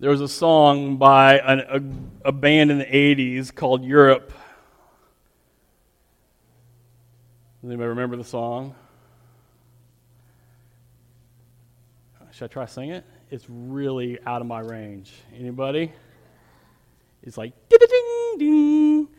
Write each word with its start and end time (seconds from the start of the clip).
There 0.00 0.10
was 0.10 0.20
a 0.20 0.28
song 0.28 0.96
by 0.96 1.38
an, 1.38 1.58
a, 2.22 2.28
a 2.28 2.32
band 2.32 2.70
in 2.70 2.78
the 2.78 2.84
80s 2.84 3.52
called 3.52 3.82
Europe. 3.82 4.32
Does 7.60 7.70
anybody 7.70 7.88
remember 7.88 8.16
the 8.16 8.22
song? 8.22 8.76
Should 12.30 12.44
I 12.44 12.48
try 12.48 12.66
sing 12.66 12.90
it? 12.90 13.04
It's 13.32 13.46
really 13.48 14.20
out 14.24 14.40
of 14.40 14.46
my 14.46 14.60
range. 14.60 15.12
Anybody? 15.36 15.92
It's 17.24 17.36
like 17.36 17.52
ding 17.68 17.78
ding 18.38 19.04
da 19.04 19.17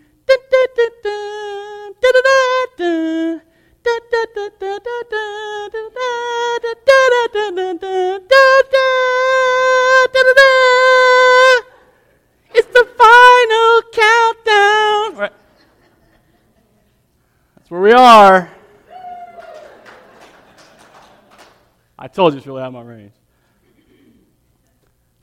we 17.90 17.96
are. 17.96 18.48
I 21.98 22.08
told 22.08 22.34
you 22.34 22.38
it's 22.38 22.46
really 22.46 22.62
out 22.62 22.68
of 22.68 22.74
my 22.74 22.84
range. 22.84 23.14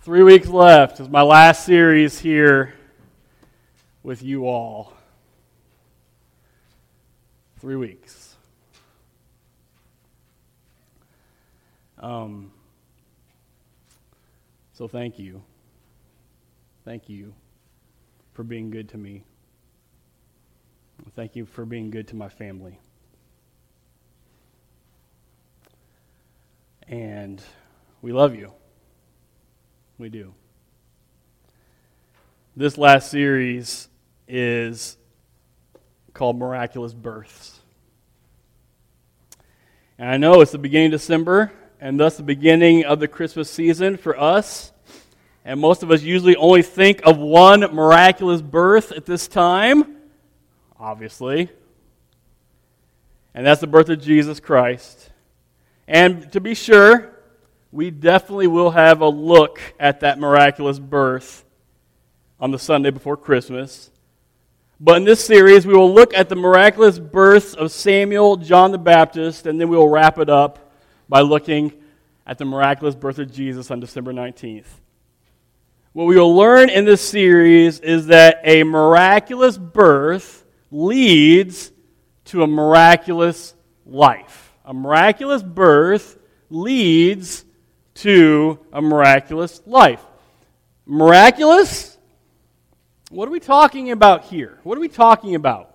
Three 0.01 0.25
weeks 0.25 0.49
left 0.49 0.99
is 0.99 1.09
my 1.09 1.23
last 1.23 1.65
series 1.65 2.19
here 2.19 2.75
with 4.03 4.21
you 4.21 4.49
all. 4.49 4.95
Three 7.61 7.77
weeks. 7.77 8.35
Um, 12.01 12.51
so 14.73 14.89
thank 14.89 15.21
you. 15.21 15.41
Thank 16.85 17.09
you 17.09 17.33
for 18.33 18.43
being 18.43 18.71
good 18.71 18.89
to 18.89 18.99
me. 18.99 19.23
Thank 21.15 21.37
you 21.37 21.47
for 21.47 21.65
being 21.65 21.91
good 21.91 22.09
to 22.09 22.17
my 22.17 22.29
family. 22.29 22.79
And 26.89 27.43
we 28.03 28.13
love 28.13 28.35
you. 28.35 28.53
We 29.99 30.09
do. 30.09 30.35
This 32.55 32.79
last 32.79 33.11
series 33.11 33.89
is 34.29 34.97
called 36.13 36.39
Miraculous 36.39 36.93
Births. 36.93 37.61
And 39.99 40.09
I 40.09 40.17
know 40.17 40.41
it's 40.43 40.53
the 40.53 40.59
beginning 40.59 40.93
of 40.93 41.01
December, 41.01 41.53
and 41.81 41.99
thus 41.99 42.17
the 42.17 42.23
beginning 42.23 42.85
of 42.85 43.01
the 43.01 43.09
Christmas 43.09 43.51
season 43.51 43.97
for 43.97 44.19
us. 44.19 44.73
And 45.45 45.61
most 45.61 45.83
of 45.83 45.91
us 45.91 46.03
usually 46.03 46.37
only 46.37 46.63
think 46.63 47.01
of 47.07 47.19
one 47.19 47.61
miraculous 47.61 48.43
birth 48.43 48.93
at 48.93 49.07
this 49.07 49.29
time, 49.29 49.96
obviously. 50.79 51.51
And 53.35 53.47
that's 53.47 53.61
the 53.61 53.67
birth 53.67 53.89
of 53.89 54.01
Jesus 54.01 54.41
Christ. 54.41 55.11
And 55.87 56.33
to 56.33 56.41
be 56.41 56.55
sure, 56.55 57.13
we 57.71 57.91
definitely 57.91 58.47
will 58.47 58.71
have 58.71 59.03
a 59.03 59.09
look 59.09 59.61
at 59.79 60.01
that 60.01 60.19
miraculous 60.19 60.79
birth 60.79 61.45
on 62.41 62.51
the 62.51 62.59
Sunday 62.59 62.91
before 62.91 63.17
Christmas. 63.17 63.91
But 64.81 64.99
in 64.99 65.05
this 65.05 65.25
series, 65.25 65.67
we 65.67 65.75
will 65.75 65.93
look 65.93 66.15
at 66.15 66.29
the 66.29 66.37
miraculous 66.37 66.99
births 66.99 67.55
of 67.55 67.71
Samuel, 67.71 68.37
John 68.37 68.73
the 68.73 68.79
Baptist, 68.79 69.47
and 69.47 69.61
then 69.61 69.69
we 69.69 69.77
will 69.77 69.89
wrap 69.89 70.19
it 70.19 70.29
up 70.29 70.73
by 71.09 71.21
looking 71.21 71.73
at 72.27 72.39
the 72.39 72.45
miraculous 72.45 72.95
birth 72.95 73.19
of 73.19 73.33
Jesus 73.33 73.71
on 73.71 73.81
December 73.81 74.13
19th. 74.13 74.67
What 75.93 76.05
we 76.05 76.17
will 76.17 76.35
learn 76.35 76.69
in 76.69 76.85
this 76.85 77.01
series 77.01 77.81
is 77.81 78.07
that 78.07 78.41
a 78.45 78.65
miraculous 78.65 79.57
birth 79.57 80.46
leads 80.71 81.73
to 82.27 82.43
a 82.43 82.47
miraculous 82.47 83.55
life. 83.85 84.53
A 84.65 84.75
miraculous 84.75 85.43
birth 85.43 86.19
leads 86.51 87.45
to 87.95 88.59
a 88.73 88.83
miraculous 88.83 89.63
life. 89.67 90.05
Miraculous? 90.85 91.97
What 93.11 93.29
are 93.29 93.31
we 93.31 93.41
talking 93.41 93.91
about 93.91 94.25
here? 94.25 94.59
What 94.65 94.77
are 94.77 94.81
we 94.81 94.89
talking 94.89 95.35
about? 95.35 95.75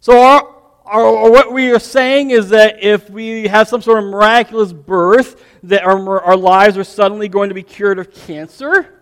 So, 0.00 0.20
our, 0.20 0.54
our, 0.84 1.30
what 1.30 1.52
we 1.52 1.72
are 1.72 1.80
saying 1.80 2.30
is 2.30 2.50
that 2.50 2.82
if 2.82 3.10
we 3.10 3.48
have 3.48 3.68
some 3.68 3.82
sort 3.82 3.98
of 3.98 4.04
miraculous 4.04 4.72
birth, 4.72 5.42
that 5.64 5.82
our, 5.82 6.22
our 6.22 6.36
lives 6.36 6.78
are 6.78 6.84
suddenly 6.84 7.28
going 7.28 7.48
to 7.48 7.54
be 7.54 7.64
cured 7.64 7.98
of 7.98 8.12
cancer? 8.12 8.97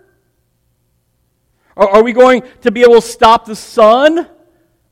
Are 1.76 2.02
we 2.02 2.12
going 2.12 2.42
to 2.62 2.70
be 2.70 2.82
able 2.82 2.94
to 2.94 3.02
stop 3.02 3.44
the 3.44 3.54
sun 3.54 4.26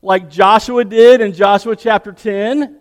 like 0.03 0.29
Joshua 0.29 0.85
did 0.85 1.19
in 1.19 1.33
Joshua 1.33 1.75
chapter 1.75 2.11
10? 2.11 2.79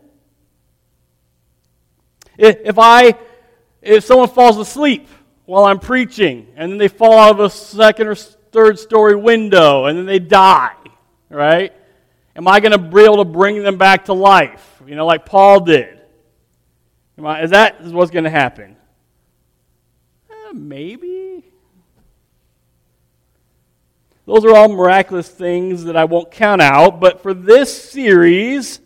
If 2.37 2.79
I, 2.79 3.15
if 3.81 4.05
someone 4.05 4.29
falls 4.29 4.59
asleep 4.59 5.09
while 5.47 5.65
I'm 5.65 5.79
preaching, 5.79 6.49
and 6.57 6.73
then 6.73 6.79
they 6.79 6.89
fall 6.89 7.19
out 7.19 7.31
of 7.31 7.41
a 7.41 7.49
second 7.49 8.09
or 8.09 8.15
third 8.15 8.79
story 8.79 9.17
window, 9.17 9.87
and 9.87 9.97
then 9.97 10.05
they 10.05 10.19
die, 10.19 10.75
right? 11.31 11.73
Am 12.37 12.47
I 12.47 12.61
going 12.61 12.73
to 12.73 12.79
be 12.79 13.03
able 13.03 13.19
to 13.19 13.25
bring 13.25 13.63
them 13.63 13.79
back 13.79 14.07
to 14.07 14.13
life? 14.13 14.83
You 14.87 14.97
know, 14.97 15.07
like 15.07 15.25
Paul 15.25 15.61
did. 15.61 16.01
I, 17.23 17.43
is 17.43 17.51
that 17.51 17.83
what's 17.85 18.11
going 18.11 18.25
to 18.25 18.31
happen? 18.31 18.77
Eh, 20.31 20.53
maybe. 20.53 21.14
Those 24.27 24.45
are 24.45 24.55
all 24.55 24.69
miraculous 24.69 25.29
things 25.29 25.85
that 25.85 25.97
I 25.97 26.05
won't 26.05 26.31
count 26.31 26.63
out, 26.63 26.99
but 26.99 27.23
for 27.23 27.35
this 27.35 27.91
series, 27.91 28.81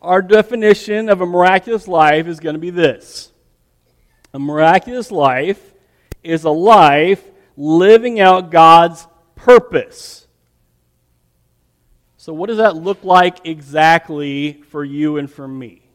our 0.00 0.22
definition 0.22 1.08
of 1.08 1.20
a 1.20 1.26
miraculous 1.26 1.86
life 1.86 2.26
is 2.26 2.40
going 2.40 2.54
to 2.54 2.60
be 2.60 2.70
this 2.70 3.32
a 4.32 4.38
miraculous 4.38 5.10
life 5.10 5.74
is 6.22 6.44
a 6.44 6.50
life 6.50 7.22
living 7.56 8.20
out 8.20 8.50
God's 8.50 9.06
purpose. 9.34 10.26
So, 12.16 12.32
what 12.32 12.48
does 12.48 12.58
that 12.58 12.76
look 12.76 13.04
like 13.04 13.46
exactly 13.46 14.62
for 14.68 14.84
you 14.84 15.16
and 15.16 15.30
for 15.30 15.48
me? 15.48 15.87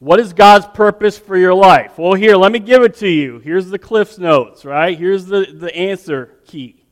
What 0.00 0.18
is 0.18 0.32
God's 0.32 0.66
purpose 0.66 1.18
for 1.18 1.36
your 1.36 1.52
life? 1.52 1.98
Well, 1.98 2.14
here, 2.14 2.34
let 2.34 2.50
me 2.50 2.58
give 2.58 2.82
it 2.82 2.96
to 2.96 3.08
you. 3.08 3.38
Here's 3.38 3.68
the 3.68 3.78
Cliff's 3.78 4.16
Notes, 4.16 4.64
right? 4.64 4.98
Here's 4.98 5.26
the, 5.26 5.44
the 5.52 5.74
answer 5.76 6.38
key. 6.46 6.82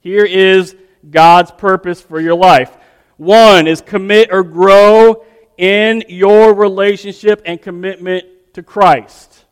Here 0.00 0.24
is 0.24 0.74
God's 1.08 1.50
purpose 1.50 2.00
for 2.00 2.18
your 2.18 2.34
life. 2.34 2.74
One 3.18 3.66
is 3.66 3.82
commit 3.82 4.30
or 4.32 4.42
grow 4.42 5.22
in 5.58 6.04
your 6.08 6.54
relationship 6.54 7.42
and 7.44 7.60
commitment 7.60 8.24
to 8.54 8.62
Christ. 8.62 9.44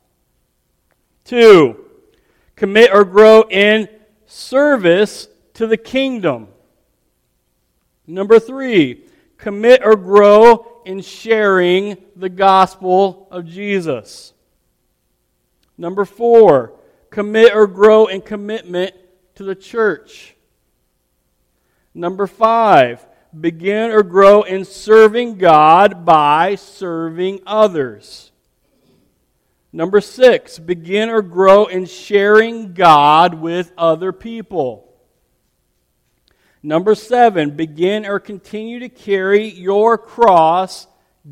Two, 1.25 1.85
commit 2.57 2.91
or 2.91 3.05
grow 3.05 3.43
in 3.43 3.87
service 4.25 5.29
to 5.55 5.67
the 5.67 5.77
kingdom. 5.77 6.49
Number 8.07 8.39
three, 8.39 9.05
commit 9.37 9.83
or 9.85 9.95
grow 9.95 10.74
in 10.85 11.01
sharing 11.01 11.97
the 12.17 12.29
gospel 12.29 13.29
of 13.31 13.47
Jesus. 13.47 14.33
Number 15.77 16.05
four, 16.05 16.75
commit 17.11 17.55
or 17.55 17.67
grow 17.67 18.07
in 18.07 18.21
commitment 18.21 18.95
to 19.35 19.45
the 19.45 19.55
church. 19.55 20.37
Number 21.95 22.27
five, 22.27 23.07
begin 23.39 23.91
or 23.91 24.03
grow 24.03 24.43
in 24.43 24.65
serving 24.65 25.39
God 25.39 26.05
by 26.05 26.55
serving 26.55 27.41
others. 27.47 28.31
Number 29.73 30.01
six, 30.01 30.59
begin 30.59 31.09
or 31.09 31.23
grow 31.23 31.67
in 31.67 31.87
sharing 31.87 32.75
God 32.75 33.35
with 33.35 33.73
other 33.77 34.13
people. 34.13 34.94
Number 36.67 36.95
seven, 36.95 37.51
begin 37.51 38.07
or 38.07 38.19
continue 38.19 38.79
to 38.79 38.89
carry 38.89 39.51
your 39.51 39.99
cross 39.99 40.87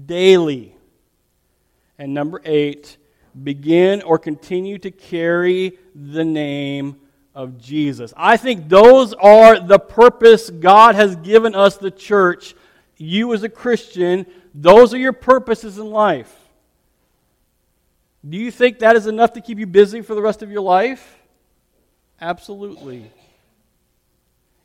daily. 0.05 0.77
And 1.99 2.13
number 2.13 2.43
eight, 2.45 2.99
begin 3.43 4.03
or 4.03 4.19
continue 4.19 4.77
to 4.81 4.91
carry 4.91 5.79
the 5.95 6.23
name 6.23 6.97
of 7.35 7.59
Jesus. 7.59 8.13
I 8.15 8.37
think 8.37 8.69
those 8.69 9.15
are 9.15 9.59
the 9.59 9.79
purpose 9.79 10.51
God 10.51 10.97
has 10.97 11.17
given 11.17 11.55
us, 11.55 11.79
the 11.79 11.91
church. 11.91 12.55
You 12.99 13.33
as 13.33 13.43
a 13.43 13.49
Christian, 13.49 14.27
those 14.55 14.93
are 14.93 14.99
your 14.99 15.15
purposes 15.15 15.79
in 15.79 15.87
life. 15.87 16.31
Do 18.29 18.37
you 18.37 18.51
think 18.51 18.81
that 18.81 18.97
is 18.97 19.07
enough 19.07 19.33
to 19.33 19.41
keep 19.41 19.59
you 19.59 19.67
busy 19.67 20.03
for 20.03 20.15
the 20.15 20.21
rest 20.21 20.43
of 20.43 20.51
your 20.51 20.61
life? 20.61 21.23
Absolutely. 22.21 23.11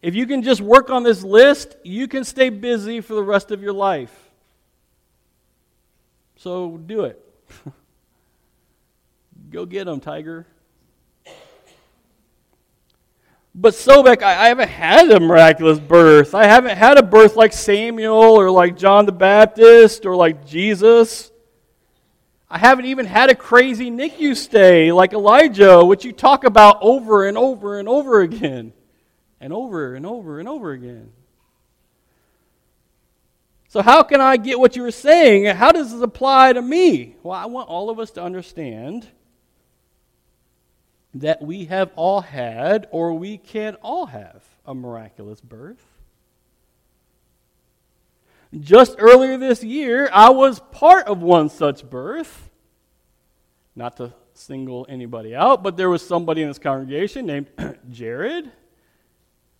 If 0.01 0.15
you 0.15 0.27
can 0.27 0.43
just 0.43 0.61
work 0.61 0.89
on 0.89 1.03
this 1.03 1.23
list, 1.23 1.75
you 1.83 2.07
can 2.07 2.23
stay 2.23 2.49
busy 2.49 3.01
for 3.01 3.15
the 3.15 3.23
rest 3.23 3.51
of 3.51 3.61
your 3.61 3.73
life. 3.73 4.13
So 6.37 6.77
do 6.77 7.05
it. 7.05 7.23
Go 9.49 9.65
get 9.65 9.85
them, 9.85 9.99
Tiger. 9.99 10.45
But 13.59 13.73
Sobek, 13.73 14.21
I, 14.21 14.33
I 14.33 14.47
haven't 14.49 14.69
had 14.69 15.09
a 15.09 15.19
miraculous 15.19 15.79
birth. 15.79 16.35
I 16.35 16.45
haven't 16.45 16.77
had 16.77 16.99
a 16.99 17.03
birth 17.03 17.35
like 17.35 17.53
Samuel 17.53 18.13
or 18.13 18.51
like 18.51 18.77
John 18.77 19.07
the 19.07 19.11
Baptist 19.11 20.05
or 20.05 20.15
like 20.15 20.45
Jesus. 20.45 21.31
I 22.51 22.59
haven't 22.59 22.85
even 22.85 23.07
had 23.07 23.31
a 23.31 23.35
crazy 23.35 23.89
NICU 23.89 24.35
stay 24.35 24.91
like 24.91 25.13
Elijah, 25.13 25.83
which 25.83 26.05
you 26.05 26.11
talk 26.11 26.43
about 26.43 26.77
over 26.81 27.27
and 27.27 27.35
over 27.35 27.79
and 27.79 27.89
over 27.89 28.21
again. 28.21 28.73
And 29.39 29.53
over 29.53 29.93
and 29.93 30.05
over 30.05 30.39
and 30.39 30.47
over 30.47 30.71
again. 30.71 31.11
So, 33.69 33.81
how 33.81 34.01
can 34.03 34.21
I 34.21 34.37
get 34.37 34.59
what 34.59 34.75
you 34.75 34.81
were 34.81 34.91
saying? 34.91 35.45
How 35.55 35.71
does 35.71 35.91
this 35.91 36.01
apply 36.01 36.53
to 36.53 36.61
me? 36.61 37.15
Well, 37.21 37.37
I 37.37 37.45
want 37.45 37.69
all 37.69 37.89
of 37.89 37.99
us 37.99 38.11
to 38.11 38.23
understand 38.23 39.07
that 41.13 41.41
we 41.41 41.65
have 41.65 41.91
all 41.95 42.21
had, 42.21 42.87
or 42.91 43.13
we 43.13 43.37
can 43.37 43.75
all 43.75 44.07
have, 44.07 44.43
a 44.65 44.73
miraculous 44.73 45.41
birth. 45.41 45.83
Just 48.57 48.95
earlier 48.97 49.37
this 49.37 49.63
year, 49.63 50.09
I 50.13 50.29
was 50.29 50.59
part 50.71 51.07
of 51.07 51.21
one 51.21 51.49
such 51.49 51.87
birth. 51.89 52.49
Not 53.75 53.97
to 53.97 54.13
single 54.33 54.85
anybody 54.87 55.35
out, 55.35 55.61
but 55.61 55.75
there 55.75 55.89
was 55.89 56.05
somebody 56.05 56.41
in 56.41 56.47
this 56.47 56.59
congregation 56.59 57.25
named 57.25 57.47
Jared 57.91 58.51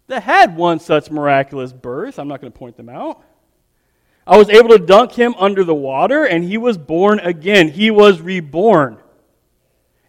that 0.07 0.23
had 0.23 0.55
one 0.55 0.79
such 0.79 1.11
miraculous 1.11 1.73
birth. 1.73 2.17
I'm 2.17 2.27
not 2.27 2.41
going 2.41 2.51
to 2.51 2.57
point 2.57 2.77
them 2.77 2.89
out. 2.89 3.23
I 4.25 4.37
was 4.37 4.49
able 4.49 4.69
to 4.69 4.79
dunk 4.79 5.13
him 5.13 5.35
under 5.37 5.63
the 5.63 5.75
water, 5.75 6.25
and 6.25 6.43
he 6.43 6.57
was 6.57 6.77
born 6.77 7.19
again. 7.19 7.69
He 7.69 7.91
was 7.91 8.19
reborn. 8.19 8.97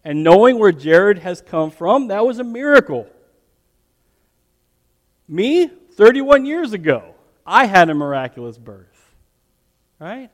And 0.03 0.23
knowing 0.23 0.59
where 0.59 0.71
Jared 0.71 1.19
has 1.19 1.41
come 1.41 1.71
from, 1.71 2.07
that 2.07 2.25
was 2.25 2.39
a 2.39 2.43
miracle. 2.43 3.07
Me, 5.27 5.67
31 5.67 6.45
years 6.45 6.73
ago, 6.73 7.15
I 7.45 7.65
had 7.65 7.89
a 7.89 7.93
miraculous 7.93 8.57
birth. 8.57 8.87
Right? 9.99 10.31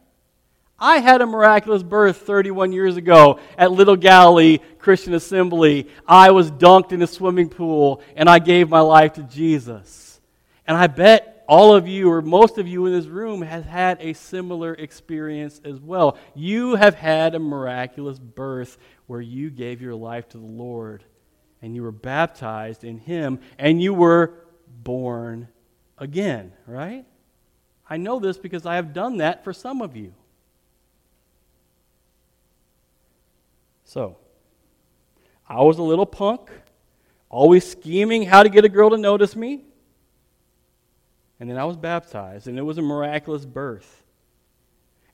I 0.78 0.98
had 0.98 1.22
a 1.22 1.26
miraculous 1.26 1.84
birth 1.84 2.18
31 2.18 2.74
years 2.74 2.98
ago 2.98 3.40
at 3.58 3.72
Little 3.72 3.96
Galilee 3.96 4.60
Christian 4.78 5.14
Assembly. 5.14 5.88
I 6.06 6.32
was 6.32 6.52
dunked 6.52 6.92
in 6.92 7.02
a 7.02 7.08
swimming 7.08 7.50
pool 7.50 8.02
and 8.16 8.30
I 8.30 8.40
gave 8.40 8.70
my 8.70 8.82
life 8.82 9.14
to 9.14 9.24
Jesus. 9.24 10.20
And 10.68 10.76
I 10.76 10.88
bet 10.88 11.46
all 11.48 11.76
of 11.76 11.88
you, 11.88 12.12
or 12.12 12.22
most 12.22 12.58
of 12.58 12.68
you 12.68 12.86
in 12.88 12.92
this 12.92 13.06
room, 13.06 13.42
has 13.44 13.64
had 13.66 14.00
a 14.02 14.14
similar 14.14 14.74
experience 14.74 15.62
as 15.64 15.80
well. 15.80 16.18
You 16.34 16.76
have 16.76 16.96
had 16.96 17.36
a 17.36 17.40
miraculous 17.40 18.20
birth 18.20 18.78
where 19.06 19.22
you 19.22 19.52
gave 19.52 19.82
your 19.82 19.96
life 19.96 20.28
to 20.30 20.38
the 20.38 20.46
Lord 20.46 21.04
and 21.62 21.76
you 21.76 21.84
were 21.84 21.92
baptized 21.92 22.84
in 22.84 22.98
Him 22.98 23.40
and 23.58 23.82
you 23.82 23.94
were 23.94 24.34
born 24.84 25.48
again, 25.98 26.52
right? 26.68 27.06
I 27.88 27.98
know 27.98 28.20
this 28.20 28.38
because 28.38 28.66
I 28.66 28.76
have 28.76 28.94
done 28.94 29.18
that 29.18 29.44
for 29.44 29.54
some 29.54 29.82
of 29.82 29.96
you. 29.96 30.14
So, 33.86 34.18
I 35.48 35.62
was 35.62 35.78
a 35.78 35.84
little 35.84 36.08
punk, 36.08 36.50
always 37.30 37.70
scheming 37.70 38.24
how 38.24 38.44
to 38.44 38.50
get 38.50 38.66
a 38.66 38.70
girl 38.70 38.90
to 38.90 38.98
notice 38.98 39.36
me. 39.36 39.62
And 41.40 41.50
then 41.50 41.58
I 41.58 41.66
was 41.66 41.78
baptized, 41.78 42.48
and 42.48 42.58
it 42.58 42.64
was 42.64 42.78
a 42.78 42.82
miraculous 42.82 43.46
birth. 43.46 44.04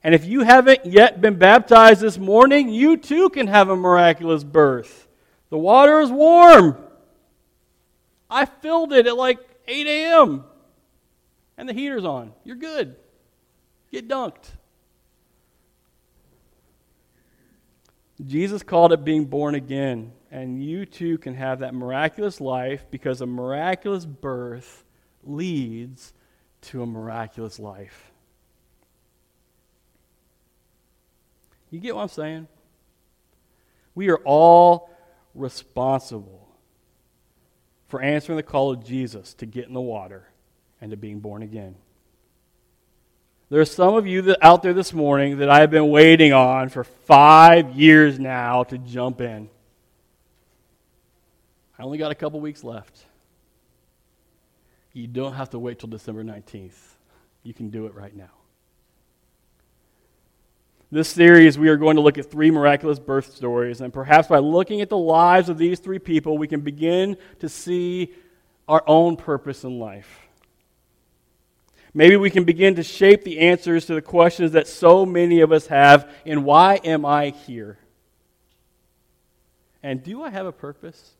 And 0.02 0.14
if 0.14 0.24
you 0.24 0.40
haven't 0.40 0.86
yet 0.86 1.20
been 1.20 1.36
baptized 1.36 2.00
this 2.00 2.18
morning, 2.18 2.70
you 2.70 2.96
too 2.96 3.28
can 3.28 3.46
have 3.46 3.68
a 3.68 3.76
miraculous 3.76 4.42
birth. 4.42 5.06
The 5.50 5.58
water 5.58 6.00
is 6.00 6.10
warm. 6.10 6.76
I 8.30 8.46
filled 8.46 8.92
it 8.94 9.06
at 9.06 9.16
like 9.16 9.38
8 9.68 9.86
a.m. 9.86 10.44
and 11.58 11.68
the 11.68 11.74
heater's 11.74 12.04
on. 12.04 12.32
You're 12.42 12.56
good. 12.56 12.96
Get 13.92 14.08
dunked. 14.08 14.48
Jesus 18.26 18.62
called 18.62 18.92
it 18.92 19.04
being 19.04 19.24
born 19.24 19.54
again, 19.54 20.12
and 20.30 20.62
you 20.62 20.86
too 20.86 21.18
can 21.18 21.34
have 21.34 21.60
that 21.60 21.74
miraculous 21.74 22.40
life 22.40 22.84
because 22.90 23.20
a 23.20 23.26
miraculous 23.26 24.04
birth 24.04 24.84
leads 25.24 26.12
to 26.62 26.82
a 26.82 26.86
miraculous 26.86 27.58
life. 27.58 28.12
You 31.70 31.80
get 31.80 31.96
what 31.96 32.02
I'm 32.02 32.08
saying? 32.08 32.48
We 33.94 34.10
are 34.10 34.20
all 34.24 34.90
responsible 35.34 36.48
for 37.88 38.00
answering 38.00 38.36
the 38.36 38.42
call 38.42 38.72
of 38.72 38.84
Jesus 38.84 39.34
to 39.34 39.46
get 39.46 39.66
in 39.66 39.74
the 39.74 39.80
water 39.80 40.28
and 40.80 40.90
to 40.90 40.96
being 40.96 41.20
born 41.20 41.42
again. 41.42 41.74
There 43.52 43.60
are 43.60 43.66
some 43.66 43.96
of 43.96 44.06
you 44.06 44.22
that 44.22 44.38
out 44.40 44.62
there 44.62 44.72
this 44.72 44.94
morning 44.94 45.36
that 45.40 45.50
I 45.50 45.60
have 45.60 45.70
been 45.70 45.90
waiting 45.90 46.32
on 46.32 46.70
for 46.70 46.84
five 46.84 47.78
years 47.78 48.18
now 48.18 48.64
to 48.64 48.78
jump 48.78 49.20
in. 49.20 49.50
I 51.78 51.82
only 51.82 51.98
got 51.98 52.10
a 52.10 52.14
couple 52.14 52.40
weeks 52.40 52.64
left. 52.64 53.04
You 54.94 55.06
don't 55.06 55.34
have 55.34 55.50
to 55.50 55.58
wait 55.58 55.78
till 55.78 55.90
December 55.90 56.24
19th. 56.24 56.72
You 57.42 57.52
can 57.52 57.68
do 57.68 57.84
it 57.84 57.94
right 57.94 58.16
now. 58.16 58.30
This 60.90 61.10
series, 61.10 61.58
we 61.58 61.68
are 61.68 61.76
going 61.76 61.96
to 61.96 62.02
look 62.02 62.16
at 62.16 62.30
three 62.30 62.50
miraculous 62.50 62.98
birth 62.98 63.34
stories, 63.34 63.82
and 63.82 63.92
perhaps 63.92 64.28
by 64.28 64.38
looking 64.38 64.80
at 64.80 64.88
the 64.88 64.96
lives 64.96 65.50
of 65.50 65.58
these 65.58 65.78
three 65.78 65.98
people, 65.98 66.38
we 66.38 66.48
can 66.48 66.62
begin 66.62 67.18
to 67.40 67.50
see 67.50 68.14
our 68.66 68.82
own 68.86 69.18
purpose 69.18 69.62
in 69.62 69.78
life. 69.78 70.21
Maybe 71.94 72.16
we 72.16 72.30
can 72.30 72.44
begin 72.44 72.76
to 72.76 72.82
shape 72.82 73.22
the 73.22 73.40
answers 73.40 73.86
to 73.86 73.94
the 73.94 74.02
questions 74.02 74.52
that 74.52 74.66
so 74.66 75.04
many 75.04 75.40
of 75.40 75.52
us 75.52 75.66
have 75.66 76.10
in 76.24 76.44
why 76.44 76.80
am 76.84 77.04
I 77.04 77.30
here? 77.30 77.78
And 79.82 80.02
do 80.02 80.22
I 80.22 80.30
have 80.30 80.46
a 80.46 80.52
purpose? 80.52 81.12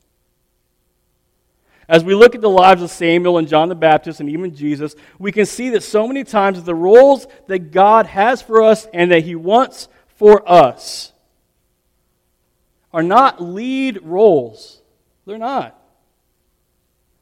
As 1.89 2.05
we 2.05 2.15
look 2.15 2.35
at 2.35 2.41
the 2.41 2.49
lives 2.49 2.81
of 2.81 2.91
Samuel 2.91 3.39
and 3.39 3.49
John 3.49 3.69
the 3.69 3.75
Baptist 3.75 4.21
and 4.21 4.31
even 4.31 4.55
Jesus, 4.55 4.95
we 5.19 5.33
can 5.33 5.45
see 5.45 5.71
that 5.71 5.83
so 5.83 6.07
many 6.07 6.25
times 6.25 6.63
the 6.63 6.75
roles 6.75 7.27
that 7.49 7.71
God 7.71 8.07
has 8.07 8.41
for 8.41 8.63
us 8.63 8.87
and 8.95 9.11
that 9.11 9.25
He 9.25 9.35
wants 9.35 9.89
for 10.07 10.49
us 10.51 11.13
are 12.93 13.03
not 13.03 13.43
lead 13.43 14.01
roles. 14.03 14.81
They're 15.27 15.39
not. 15.39 15.79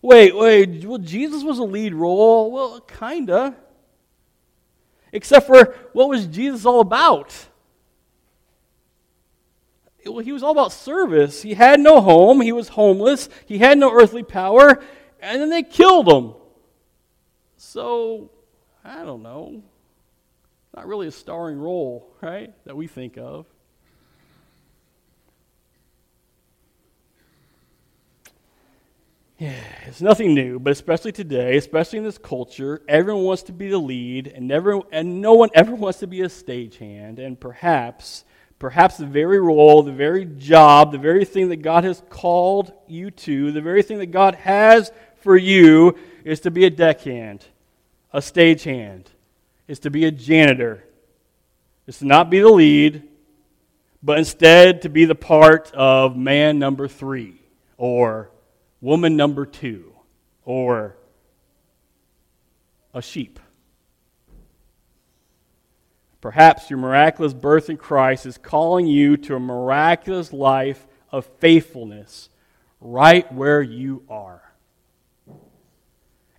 Wait, 0.02 0.35
wait, 0.35 0.85
well, 0.85 0.99
Jesus 0.99 1.42
was 1.42 1.59
a 1.59 1.64
lead 1.64 1.95
role? 1.95 2.50
Well, 2.50 2.80
kinda. 2.80 3.54
Except 5.12 5.47
for 5.47 5.75
what 5.92 6.09
was 6.09 6.26
Jesus 6.26 6.64
all 6.64 6.80
about? 6.80 7.35
Well, 10.07 10.21
he 10.21 10.33
was 10.33 10.42
all 10.42 10.52
about 10.52 10.73
service. 10.73 11.42
He 11.42 11.54
had 11.54 11.78
no 11.80 12.00
home. 12.00 12.40
He 12.40 12.52
was 12.52 12.69
homeless. 12.69 13.28
He 13.45 13.59
had 13.59 13.76
no 13.76 13.92
earthly 13.92 14.23
power. 14.23 14.83
And 15.21 15.42
then 15.42 15.50
they 15.50 15.62
killed 15.62 16.09
him. 16.09 16.35
So, 17.59 18.30
I 18.83 19.04
don't 19.04 19.23
know. 19.23 19.62
Not 20.75 20.87
really 20.87 21.09
a 21.09 21.12
starring 21.12 21.59
role, 21.59 22.11
right? 22.23 22.54
That 22.64 22.76
we 22.76 22.87
think 22.87 23.19
of. 23.19 23.47
Yeah, 29.41 29.55
it's 29.87 30.03
nothing 30.03 30.35
new, 30.35 30.59
but 30.59 30.71
especially 30.71 31.13
today, 31.13 31.57
especially 31.57 31.97
in 31.97 32.05
this 32.05 32.19
culture, 32.19 32.83
everyone 32.87 33.25
wants 33.25 33.45
to 33.45 33.53
be 33.53 33.71
the 33.71 33.79
lead, 33.79 34.27
and 34.27 34.47
never, 34.47 34.83
and 34.93 35.23
no 35.23 35.33
one 35.33 35.49
ever 35.55 35.75
wants 35.75 36.01
to 36.01 36.07
be 36.07 36.21
a 36.21 36.27
stagehand. 36.27 37.19
And 37.19 37.41
perhaps 37.41 38.25
perhaps 38.59 38.99
the 38.99 39.07
very 39.07 39.41
role, 39.41 39.83
the 39.83 39.93
very 39.93 40.27
job, 40.27 40.93
the 40.93 40.99
very 40.99 41.25
thing 41.25 41.49
that 41.49 41.63
God 41.63 41.85
has 41.85 42.03
called 42.11 42.73
you 42.87 43.11
to, 43.11 43.51
the 43.51 43.63
very 43.63 43.83
thing 43.83 43.99
that 43.99 44.11
God 44.13 44.35
has 44.35 44.93
for 45.23 45.39
you 45.39 45.97
is 46.23 46.41
to 46.41 46.51
be 46.51 46.67
a 46.67 46.71
deckhand, 46.71 47.43
a 48.13 48.19
stagehand, 48.19 49.07
is 49.67 49.79
to 49.81 49.91
be 49.91 50.05
a 50.05 50.11
janitor, 50.11 50.85
is 51.87 51.99
to 52.01 52.05
not 52.05 52.29
be 52.29 52.41
the 52.41 52.51
lead, 52.51 53.09
but 54.03 54.19
instead 54.19 54.83
to 54.83 54.91
be 54.91 55.07
the 55.07 55.15
part 55.15 55.73
of 55.73 56.15
man 56.15 56.59
number 56.59 56.87
three, 56.87 57.41
or 57.79 58.30
woman 58.81 59.17
number 59.17 59.47
two, 59.47 59.93
or 60.45 60.97
a 62.95 63.03
sheep. 63.03 63.39
Perhaps 66.21 66.69
your 66.69 66.79
miraculous 66.79 67.33
birth 67.33 67.71
in 67.71 67.77
Christ 67.77 68.27
is 68.27 68.37
calling 68.37 68.87
you 68.87 69.17
to 69.17 69.37
a 69.37 69.41
miraculous 69.41 70.33
life 70.33 70.87
of 71.11 71.25
faithfulness 71.39 72.29
right 72.81 73.31
where 73.33 73.63
you 73.63 74.03
are. 74.09 74.43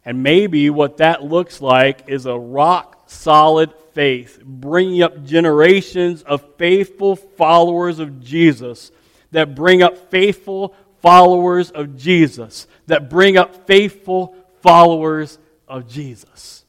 And 0.06 0.24
maybe 0.24 0.70
what 0.70 0.98
that 0.98 1.24
looks 1.24 1.62
like 1.62 2.08
is 2.08 2.26
a 2.26 2.38
rock 2.38 3.04
solid 3.08 3.72
faith, 3.94 4.42
bringing 4.44 5.04
up 5.04 5.24
generations 5.24 6.24
of 6.24 6.44
faithful 6.58 7.16
followers 7.16 8.00
of 8.00 8.22
Jesus 8.22 8.92
that 9.32 9.56
bring 9.56 9.82
up 9.82 10.10
faithful 10.10 10.76
followers 11.02 11.72
of 11.72 11.98
Jesus, 11.98 12.68
that 12.88 13.10
bring 13.10 13.38
up 13.38 13.68
faithful 13.68 14.36
followers 14.62 15.38
of 15.68 15.88
Jesus. 15.88 16.64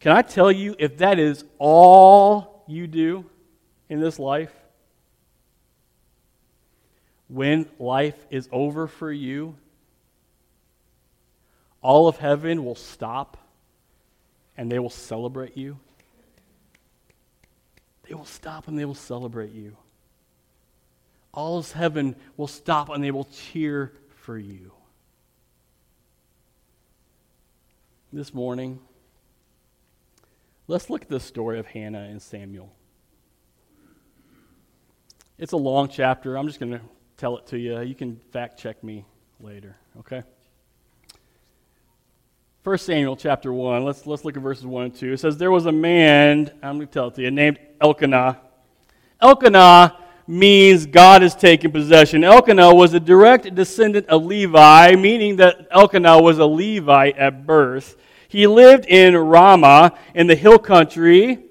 Can 0.00 0.12
I 0.12 0.22
tell 0.22 0.52
you 0.52 0.76
if 0.78 0.98
that 0.98 1.18
is 1.18 1.44
all 1.58 2.64
you 2.68 2.86
do 2.86 3.24
in 3.88 4.00
this 4.00 4.18
life? 4.18 4.52
When 7.28 7.66
life 7.78 8.16
is 8.30 8.48
over 8.52 8.86
for 8.86 9.10
you, 9.12 9.56
all 11.82 12.08
of 12.08 12.16
heaven 12.16 12.64
will 12.64 12.74
stop 12.74 13.36
and 14.56 14.70
they 14.70 14.78
will 14.78 14.90
celebrate 14.90 15.56
you. 15.56 15.78
They 18.08 18.14
will 18.14 18.24
stop 18.24 18.68
and 18.68 18.78
they 18.78 18.84
will 18.84 18.94
celebrate 18.94 19.52
you. 19.52 19.76
All 21.38 21.58
of 21.58 21.70
heaven 21.70 22.16
will 22.36 22.48
stop 22.48 22.88
and 22.88 23.02
they 23.02 23.12
will 23.12 23.28
cheer 23.52 23.92
for 24.24 24.36
you. 24.36 24.72
This 28.12 28.34
morning, 28.34 28.80
let's 30.66 30.90
look 30.90 31.02
at 31.02 31.08
the 31.08 31.20
story 31.20 31.60
of 31.60 31.66
Hannah 31.66 32.08
and 32.10 32.20
Samuel. 32.20 32.72
It's 35.38 35.52
a 35.52 35.56
long 35.56 35.88
chapter. 35.88 36.36
I'm 36.36 36.48
just 36.48 36.58
going 36.58 36.72
to 36.72 36.80
tell 37.16 37.36
it 37.36 37.46
to 37.46 37.56
you. 37.56 37.82
You 37.82 37.94
can 37.94 38.20
fact 38.32 38.58
check 38.58 38.82
me 38.82 39.04
later, 39.38 39.76
okay? 40.00 40.24
1 42.64 42.78
Samuel 42.78 43.14
chapter 43.14 43.52
1, 43.52 43.84
let's, 43.84 44.08
let's 44.08 44.24
look 44.24 44.36
at 44.36 44.42
verses 44.42 44.66
1 44.66 44.84
and 44.86 44.94
2. 44.96 45.12
It 45.12 45.20
says, 45.20 45.36
There 45.36 45.52
was 45.52 45.66
a 45.66 45.72
man, 45.72 46.50
I'm 46.64 46.78
going 46.78 46.88
to 46.88 46.92
tell 46.92 47.06
it 47.06 47.14
to 47.14 47.22
you, 47.22 47.30
named 47.30 47.60
Elkanah. 47.80 48.40
Elkanah 49.22 50.07
means 50.28 50.86
God 50.86 51.22
has 51.22 51.34
taken 51.34 51.72
possession. 51.72 52.22
Elkanah 52.22 52.74
was 52.74 52.94
a 52.94 53.00
direct 53.00 53.52
descendant 53.54 54.06
of 54.06 54.24
Levi, 54.24 54.94
meaning 54.94 55.36
that 55.36 55.66
Elkanah 55.70 56.22
was 56.22 56.38
a 56.38 56.46
Levite 56.46 57.16
at 57.16 57.46
birth. 57.46 57.96
He 58.28 58.46
lived 58.46 58.84
in 58.86 59.16
Ramah 59.16 59.98
in 60.14 60.26
the 60.26 60.36
hill 60.36 60.58
country 60.58 61.44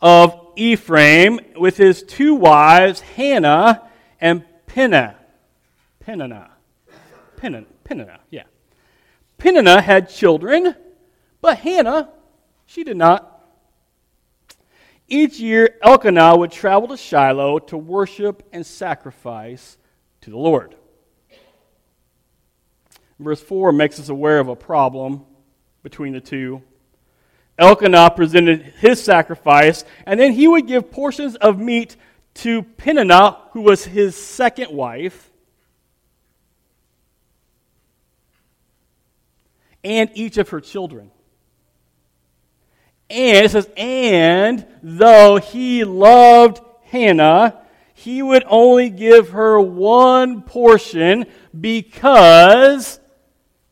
of 0.00 0.34
Ephraim 0.56 1.38
with 1.56 1.76
his 1.76 2.02
two 2.02 2.34
wives, 2.34 3.00
Hannah 3.00 3.88
and. 4.20 4.44
Peninnah. 4.70 5.16
Peninnah. 5.98 7.66
Peninnah, 7.82 8.20
yeah. 8.30 8.44
Peninnah 9.36 9.80
had 9.80 10.08
children, 10.08 10.76
but 11.40 11.58
Hannah, 11.58 12.10
she 12.66 12.84
did 12.84 12.96
not. 12.96 13.29
Each 15.10 15.40
year, 15.40 15.76
Elkanah 15.82 16.36
would 16.38 16.52
travel 16.52 16.88
to 16.88 16.96
Shiloh 16.96 17.58
to 17.58 17.76
worship 17.76 18.48
and 18.52 18.64
sacrifice 18.64 19.76
to 20.20 20.30
the 20.30 20.38
Lord. 20.38 20.76
Verse 23.18 23.42
4 23.42 23.72
makes 23.72 23.98
us 23.98 24.08
aware 24.08 24.38
of 24.38 24.48
a 24.48 24.56
problem 24.56 25.26
between 25.82 26.12
the 26.12 26.20
two. 26.20 26.62
Elkanah 27.58 28.12
presented 28.12 28.62
his 28.78 29.02
sacrifice, 29.02 29.84
and 30.06 30.18
then 30.18 30.32
he 30.32 30.48
would 30.48 30.66
give 30.66 30.90
portions 30.90 31.36
of 31.36 31.58
meat 31.58 31.96
to 32.34 32.62
Peninnah, 32.62 33.36
who 33.50 33.60
was 33.60 33.84
his 33.84 34.16
second 34.16 34.72
wife. 34.72 35.30
and 39.82 40.10
each 40.14 40.38
of 40.38 40.50
her 40.50 40.60
children. 40.60 41.10
And 43.10 43.44
it 43.44 43.50
says, 43.50 43.68
and 43.76 44.64
though 44.82 45.38
he 45.38 45.82
loved 45.82 46.60
Hannah, 46.84 47.60
he 47.92 48.22
would 48.22 48.44
only 48.46 48.88
give 48.88 49.30
her 49.30 49.60
one 49.60 50.42
portion 50.42 51.26
because, 51.58 53.00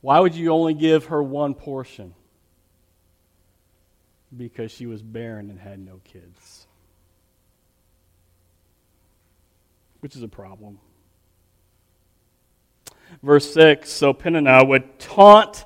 why 0.00 0.18
would 0.18 0.34
you 0.34 0.50
only 0.50 0.74
give 0.74 1.06
her 1.06 1.22
one 1.22 1.54
portion? 1.54 2.14
Because 4.36 4.72
she 4.72 4.86
was 4.86 5.02
barren 5.02 5.50
and 5.50 5.58
had 5.58 5.78
no 5.78 6.00
kids. 6.02 6.66
Which 10.00 10.16
is 10.16 10.22
a 10.22 10.28
problem. 10.28 10.80
Verse 13.22 13.52
6 13.54 13.88
So 13.88 14.12
Peninnah 14.12 14.64
would 14.64 14.98
taunt 14.98 15.64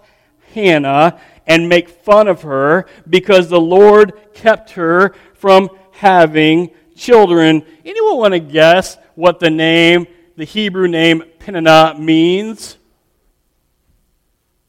Hannah 0.54 1.20
and 1.46 1.68
make 1.68 1.88
fun 1.88 2.28
of 2.28 2.42
her 2.42 2.86
because 3.08 3.48
the 3.48 3.60
Lord 3.60 4.12
kept 4.34 4.70
her 4.72 5.14
from 5.34 5.70
having 5.92 6.70
children. 6.96 7.64
Anyone 7.84 8.18
want 8.18 8.32
to 8.34 8.40
guess 8.40 8.96
what 9.14 9.40
the 9.40 9.50
name, 9.50 10.06
the 10.36 10.44
Hebrew 10.44 10.88
name 10.88 11.24
Peninnah 11.38 11.96
means? 11.98 12.76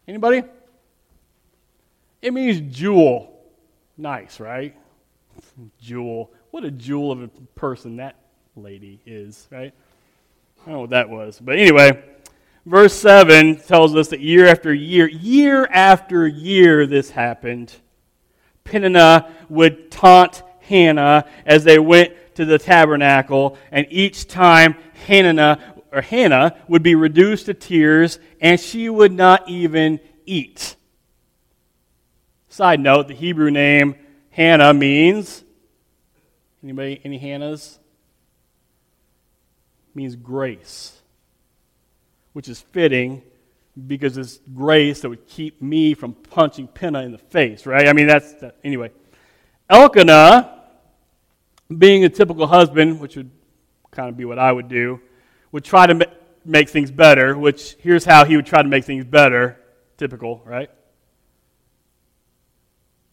Anybody? 0.08 0.44
It 2.22 2.34
means 2.34 2.76
jewel. 2.76 3.30
Nice, 3.98 4.40
right? 4.40 4.76
Jewel. 5.82 6.32
What 6.52 6.64
a 6.64 6.72
jewel 6.72 7.12
of 7.12 7.22
a 7.22 7.28
person 7.56 7.98
that 7.98 8.16
lady 8.56 9.00
is, 9.06 9.48
right? 9.52 9.74
I 10.62 10.66
don't 10.66 10.74
know 10.74 10.82
what 10.82 10.90
that 10.92 11.10
was. 11.10 11.40
But 11.40 11.58
anyway, 11.60 12.02
Verse 12.66 12.94
7 12.94 13.58
tells 13.58 13.94
us 13.96 14.08
that 14.10 14.22
year 14.22 14.48
after 14.48 14.74
year, 14.74 15.08
year 15.08 15.66
after 15.66 16.26
year, 16.26 16.88
this 16.88 17.10
happened. 17.10 17.74
Peninnah 18.64 19.30
would 19.50 19.92
taunt 19.92 20.44
Hannah 20.62 21.26
as 21.46 21.66
they 21.66 21.78
went 21.78 22.14
to 22.36 22.46
the 22.46 22.58
tabernacle, 22.58 23.58
and 23.70 23.86
each 23.90 24.28
time 24.28 24.76
Hannah 25.08 25.60
or 25.92 26.02
Hannah 26.02 26.56
would 26.70 26.82
be 26.82 26.96
reduced 26.96 27.48
to 27.48 27.54
tears, 27.54 28.18
and 28.40 28.60
she 28.60 28.90
would 28.90 29.12
not 29.12 29.48
even 29.50 30.00
eat. 30.26 30.78
Side 32.48 32.80
note: 32.80 33.10
the 33.10 33.14
Hebrew 33.14 33.52
name 33.52 33.96
Hannah 34.32 34.74
means 34.74 35.44
anybody 36.64 37.02
any 37.04 37.20
Hannahs 37.20 37.78
means 39.94 40.16
grace 40.16 41.03
which 42.34 42.50
is 42.50 42.60
fitting 42.60 43.22
because 43.88 44.18
it's 44.18 44.40
grace 44.54 45.02
that 45.02 45.10
would 45.10 45.28
keep 45.28 45.62
me 45.62 45.94
from 45.94 46.14
punching 46.14 46.68
Peninnah 46.68 47.06
in 47.06 47.12
the 47.12 47.18
face, 47.18 47.66
right? 47.66 47.88
I 47.88 47.94
mean, 47.94 48.08
that's, 48.08 48.34
that, 48.36 48.58
anyway. 48.64 48.92
Elkanah, 49.70 50.62
being 51.76 52.04
a 52.06 52.10
typical 52.10 52.46
husband, 52.46 53.00
which 53.00 53.16
would 53.16 53.32
kind 53.92 54.10
of 54.10 54.18
be 54.18 54.26
what 54.26 54.38
I 54.38 54.52
would 54.52 54.68
do, 54.68 55.00
would 55.52 55.64
try 55.64 55.88
to 55.88 56.08
make 56.46 56.70
things 56.70 56.92
better, 56.92 57.38
which 57.38 57.76
here's 57.80 58.06
how 58.06 58.26
he 58.26 58.36
would 58.36 58.46
try 58.46 58.62
to 58.62 58.68
make 58.68 58.84
things 58.84 59.06
better. 59.06 59.60
Typical, 59.98 60.42
right? 60.46 60.70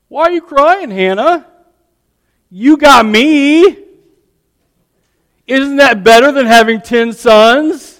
Why 0.08 0.24
are 0.24 0.32
you 0.32 0.42
crying, 0.42 0.90
Hannah? 0.90 1.46
You 2.50 2.76
got 2.76 3.06
me. 3.06 3.78
Isn't 5.46 5.76
that 5.76 6.02
better 6.02 6.32
than 6.32 6.46
having 6.46 6.80
10 6.80 7.12
sons? 7.12 7.99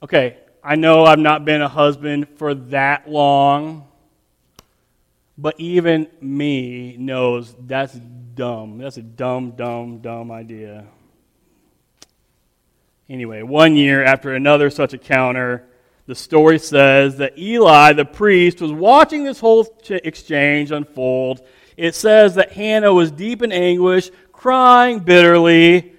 Okay, 0.00 0.36
I 0.62 0.76
know 0.76 1.04
I've 1.04 1.18
not 1.18 1.44
been 1.44 1.60
a 1.60 1.68
husband 1.68 2.28
for 2.36 2.54
that 2.54 3.10
long, 3.10 3.88
but 5.36 5.58
even 5.58 6.06
me 6.20 6.96
knows 6.96 7.52
that's 7.58 7.94
dumb. 7.94 8.78
That's 8.78 8.96
a 8.96 9.02
dumb, 9.02 9.52
dumb, 9.52 9.98
dumb 9.98 10.30
idea. 10.30 10.84
Anyway, 13.08 13.42
one 13.42 13.74
year 13.74 14.04
after 14.04 14.34
another 14.34 14.70
such 14.70 14.94
encounter, 14.94 15.66
the 16.06 16.14
story 16.14 16.60
says 16.60 17.16
that 17.16 17.36
Eli, 17.36 17.92
the 17.94 18.04
priest, 18.04 18.60
was 18.60 18.70
watching 18.70 19.24
this 19.24 19.40
whole 19.40 19.66
exchange 19.90 20.70
unfold. 20.70 21.44
It 21.76 21.96
says 21.96 22.36
that 22.36 22.52
Hannah 22.52 22.94
was 22.94 23.10
deep 23.10 23.42
in 23.42 23.50
anguish, 23.50 24.10
crying 24.30 25.00
bitterly 25.00 25.97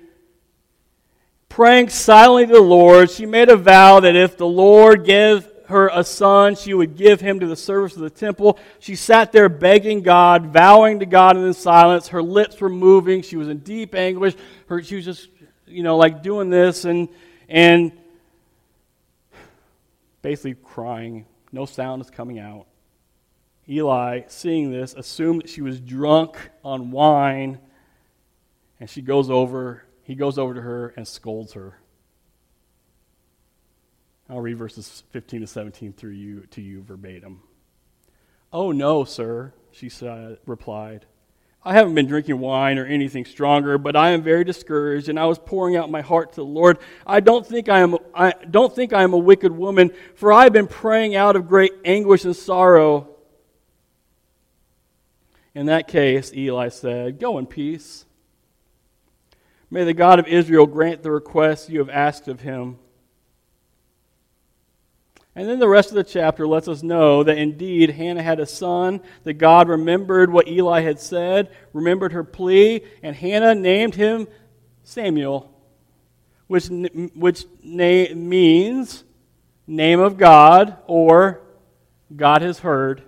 praying 1.59 1.89
silently 1.89 2.47
to 2.47 2.53
the 2.53 2.61
Lord, 2.61 3.11
she 3.11 3.25
made 3.25 3.49
a 3.49 3.57
vow 3.57 3.99
that 3.99 4.15
if 4.15 4.37
the 4.37 4.47
Lord 4.47 5.03
gave 5.03 5.45
her 5.65 5.89
a 5.91 6.05
son, 6.05 6.55
she 6.55 6.73
would 6.73 6.95
give 6.95 7.19
him 7.19 7.41
to 7.41 7.47
the 7.47 7.55
service 7.57 7.97
of 7.97 8.01
the 8.01 8.09
temple. 8.09 8.57
She 8.79 8.95
sat 8.95 9.33
there 9.33 9.49
begging 9.49 10.01
God, 10.01 10.53
vowing 10.53 10.99
to 11.01 11.05
God 11.05 11.35
in 11.35 11.53
silence. 11.53 12.07
Her 12.07 12.23
lips 12.23 12.61
were 12.61 12.69
moving. 12.69 13.21
She 13.23 13.35
was 13.35 13.49
in 13.49 13.57
deep 13.57 13.93
anguish. 13.93 14.35
Her, 14.67 14.81
she 14.81 14.95
was 14.95 15.03
just, 15.03 15.27
you 15.67 15.83
know, 15.83 15.97
like 15.97 16.23
doing 16.23 16.49
this 16.49 16.85
and, 16.85 17.09
and 17.49 17.91
basically 20.21 20.53
crying. 20.53 21.25
No 21.51 21.65
sound 21.65 22.01
is 22.01 22.09
coming 22.09 22.39
out. 22.39 22.67
Eli, 23.67 24.21
seeing 24.27 24.71
this, 24.71 24.93
assumed 24.93 25.41
that 25.41 25.49
she 25.49 25.61
was 25.61 25.81
drunk 25.81 26.37
on 26.63 26.89
wine, 26.91 27.59
and 28.79 28.89
she 28.89 29.01
goes 29.01 29.29
over 29.29 29.83
he 30.09 30.15
goes 30.15 30.39
over 30.39 30.55
to 30.55 30.61
her 30.61 30.91
and 30.97 31.07
scolds 31.07 31.53
her. 31.53 31.77
I'll 34.27 34.39
read 34.39 34.57
verses 34.57 35.03
15 35.11 35.41
to 35.41 35.45
17 35.45 35.93
through 35.93 36.13
you 36.13 36.47
to 36.49 36.61
you 36.61 36.81
verbatim. 36.81 37.41
Oh 38.51 38.71
no, 38.71 39.03
sir, 39.03 39.53
she 39.71 39.87
said, 39.87 40.39
replied. 40.47 41.05
I 41.63 41.73
haven't 41.73 41.93
been 41.93 42.07
drinking 42.07 42.39
wine 42.39 42.79
or 42.79 42.87
anything 42.87 43.23
stronger, 43.23 43.77
but 43.77 43.95
I 43.95 44.09
am 44.09 44.23
very 44.23 44.43
discouraged, 44.43 45.09
and 45.09 45.19
I 45.19 45.27
was 45.27 45.37
pouring 45.37 45.75
out 45.75 45.91
my 45.91 46.01
heart 46.01 46.31
to 46.31 46.37
the 46.37 46.43
Lord. 46.43 46.79
I 47.05 47.19
don't 47.19 47.45
think 47.45 47.69
I 47.69 47.81
am 47.81 47.95
I 48.15 48.33
don't 48.49 48.73
think 48.73 48.93
I 48.93 49.03
am 49.03 49.13
a 49.13 49.17
wicked 49.19 49.51
woman, 49.51 49.91
for 50.15 50.33
I 50.33 50.45
have 50.45 50.53
been 50.53 50.65
praying 50.65 51.15
out 51.15 51.35
of 51.35 51.47
great 51.47 51.73
anguish 51.85 52.25
and 52.25 52.35
sorrow. 52.35 53.09
In 55.53 55.67
that 55.67 55.87
case, 55.87 56.33
Eli 56.33 56.69
said, 56.69 57.19
Go 57.19 57.37
in 57.37 57.45
peace. 57.45 58.05
May 59.71 59.83
the 59.83 59.93
God 59.93 60.19
of 60.19 60.27
Israel 60.27 60.65
grant 60.65 61.03
the 61.03 61.11
request 61.11 61.69
you 61.69 61.79
have 61.79 61.89
asked 61.89 62.27
of 62.27 62.41
him. 62.41 62.79
And 65.35 65.47
then 65.47 65.59
the 65.59 65.69
rest 65.69 65.89
of 65.89 65.95
the 65.95 66.03
chapter 66.03 66.47
lets 66.47 66.67
us 66.67 66.83
know 66.83 67.23
that 67.23 67.37
indeed 67.37 67.91
Hannah 67.91 68.23
had 68.23 68.39
a 68.39 68.45
son, 68.45 68.99
that 69.23 69.35
God 69.35 69.69
remembered 69.69 70.31
what 70.31 70.47
Eli 70.47 70.81
had 70.81 70.99
said, 70.99 71.55
remembered 71.71 72.13
her 72.13 72.23
plea, 72.23 72.81
and 73.03 73.15
Hannah 73.15 73.55
named 73.55 73.95
him 73.95 74.27
Samuel, 74.83 75.53
which, 76.47 76.67
which 77.15 77.45
na- 77.63 78.13
means 78.15 79.03
name 79.67 79.99
of 79.99 80.17
God 80.17 80.77
or 80.87 81.41
God 82.13 82.41
has 82.41 82.59
heard. 82.59 83.03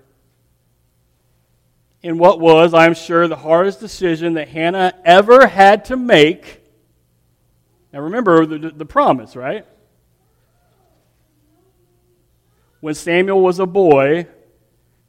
In 2.04 2.18
what 2.18 2.40
was, 2.40 2.74
I'm 2.74 2.96
sure, 2.96 3.28
the 3.28 3.36
hardest 3.36 3.80
decision 3.80 4.34
that 4.34 4.50
Hannah 4.50 4.94
ever 5.06 5.48
had 5.48 5.86
to 5.86 5.96
make. 5.96 6.64
Now 7.94 8.02
remember 8.02 8.46
the, 8.46 8.72
the 8.72 8.86
promise, 8.86 9.36
right? 9.36 9.66
When 12.80 12.96
Samuel 12.96 13.42
was 13.42 13.60
a 13.60 13.68
boy, 13.68 14.28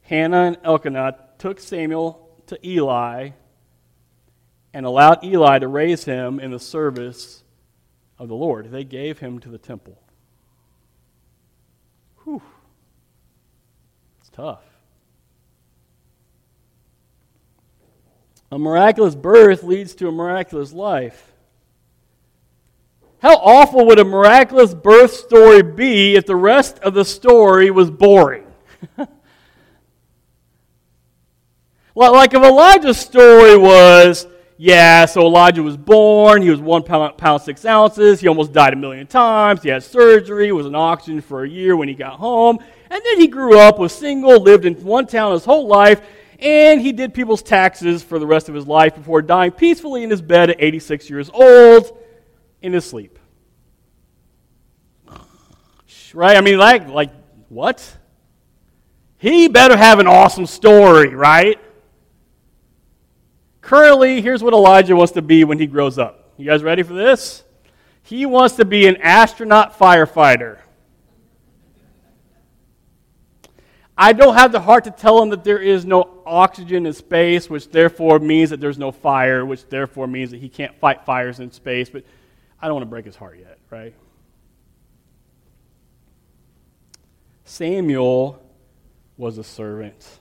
Hannah 0.03 0.43
and 0.43 0.57
Elkanah 0.63 1.17
took 1.39 1.59
Samuel 1.59 2.29
to 2.47 2.67
Eli 2.67 3.31
and 4.73 4.85
allowed 4.85 5.23
Eli 5.23 5.59
to 5.59 5.67
raise 5.67 6.05
him 6.05 6.39
in 6.39 6.51
the 6.51 6.59
service 6.59 7.43
of 8.19 8.27
the 8.27 8.35
Lord. 8.35 8.71
They 8.71 8.83
gave 8.83 9.19
him 9.19 9.39
to 9.39 9.49
the 9.49 9.57
temple. 9.57 9.99
Whew. 12.23 12.41
It's 14.19 14.29
tough. 14.29 14.63
A 18.53 18.59
miraculous 18.59 19.15
birth 19.15 19.63
leads 19.63 19.95
to 19.95 20.07
a 20.07 20.11
miraculous 20.11 20.71
life. 20.73 21.33
How 23.19 23.35
awful 23.37 23.87
would 23.87 23.97
a 23.97 24.05
miraculous 24.05 24.75
birth 24.75 25.11
story 25.11 25.63
be 25.63 26.15
if 26.15 26.27
the 26.27 26.35
rest 26.35 26.77
of 26.77 26.93
the 26.93 27.03
story 27.03 27.71
was 27.71 27.89
boring? 27.89 28.45
like 31.95 32.35
if 32.35 32.43
Elijah's 32.43 32.99
story 32.99 33.57
was, 33.57 34.27
yeah, 34.57 35.05
so 35.05 35.21
Elijah 35.21 35.63
was 35.63 35.75
born, 35.75 36.43
he 36.43 36.51
was 36.51 36.59
one 36.59 36.83
pound, 36.83 37.17
pound 37.17 37.41
six 37.41 37.65
ounces, 37.65 38.19
he 38.19 38.27
almost 38.27 38.53
died 38.53 38.73
a 38.73 38.75
million 38.75 39.07
times, 39.07 39.63
he 39.63 39.69
had 39.69 39.81
surgery, 39.81 40.51
was 40.51 40.67
in 40.67 40.75
oxygen 40.75 41.21
for 41.21 41.43
a 41.43 41.49
year 41.49 41.75
when 41.75 41.87
he 41.87 41.95
got 41.95 42.19
home, 42.19 42.59
and 42.91 43.01
then 43.03 43.19
he 43.19 43.25
grew 43.25 43.57
up, 43.57 43.79
was 43.79 43.93
single, 43.93 44.39
lived 44.39 44.65
in 44.65 44.75
one 44.83 45.07
town 45.07 45.31
his 45.31 45.43
whole 45.43 45.65
life, 45.65 46.03
and 46.43 46.81
he 46.81 46.91
did 46.91 47.13
people's 47.13 47.41
taxes 47.41 48.03
for 48.03 48.19
the 48.19 48.27
rest 48.27 48.49
of 48.49 48.55
his 48.55 48.67
life 48.67 48.95
before 48.95 49.21
dying 49.21 49.51
peacefully 49.51 50.03
in 50.03 50.09
his 50.09 50.21
bed 50.21 50.49
at 50.49 50.57
86 50.59 51.09
years 51.09 51.29
old 51.33 51.97
in 52.61 52.73
his 52.73 52.85
sleep. 52.85 53.17
Right? 56.13 56.37
I 56.37 56.41
mean, 56.41 56.59
like, 56.59 56.87
like 56.89 57.11
what? 57.49 57.97
He 59.17 59.47
better 59.47 59.75
have 59.75 59.99
an 59.99 60.05
awesome 60.05 60.45
story, 60.45 61.15
right? 61.15 61.59
Currently, 63.61 64.21
here's 64.21 64.43
what 64.43 64.53
Elijah 64.53 64.95
wants 64.95 65.13
to 65.13 65.21
be 65.21 65.45
when 65.45 65.57
he 65.57 65.65
grows 65.65 65.97
up. 65.97 66.33
You 66.37 66.45
guys 66.45 66.61
ready 66.61 66.83
for 66.83 66.93
this? 66.93 67.43
He 68.03 68.25
wants 68.25 68.57
to 68.57 68.65
be 68.65 68.85
an 68.85 68.97
astronaut 68.97 69.79
firefighter. 69.79 70.59
I 73.97 74.13
don't 74.13 74.35
have 74.35 74.51
the 74.51 74.59
heart 74.59 74.85
to 74.85 74.91
tell 74.91 75.21
him 75.21 75.29
that 75.29 75.43
there 75.43 75.59
is 75.59 75.85
no 75.85 76.21
oxygen 76.25 76.85
in 76.85 76.93
space, 76.93 77.49
which 77.49 77.69
therefore 77.69 78.19
means 78.19 78.49
that 78.49 78.59
there's 78.59 78.79
no 78.79 78.91
fire, 78.91 79.45
which 79.45 79.67
therefore 79.69 80.07
means 80.07 80.31
that 80.31 80.39
he 80.39 80.49
can't 80.49 80.75
fight 80.79 81.05
fires 81.05 81.39
in 81.39 81.51
space, 81.51 81.89
but 81.89 82.03
I 82.59 82.67
don't 82.67 82.75
want 82.75 82.83
to 82.83 82.89
break 82.89 83.05
his 83.05 83.15
heart 83.15 83.37
yet, 83.39 83.59
right? 83.69 83.93
Samuel 87.45 88.41
was 89.15 89.37
a 89.37 89.43
servant. 89.43 90.19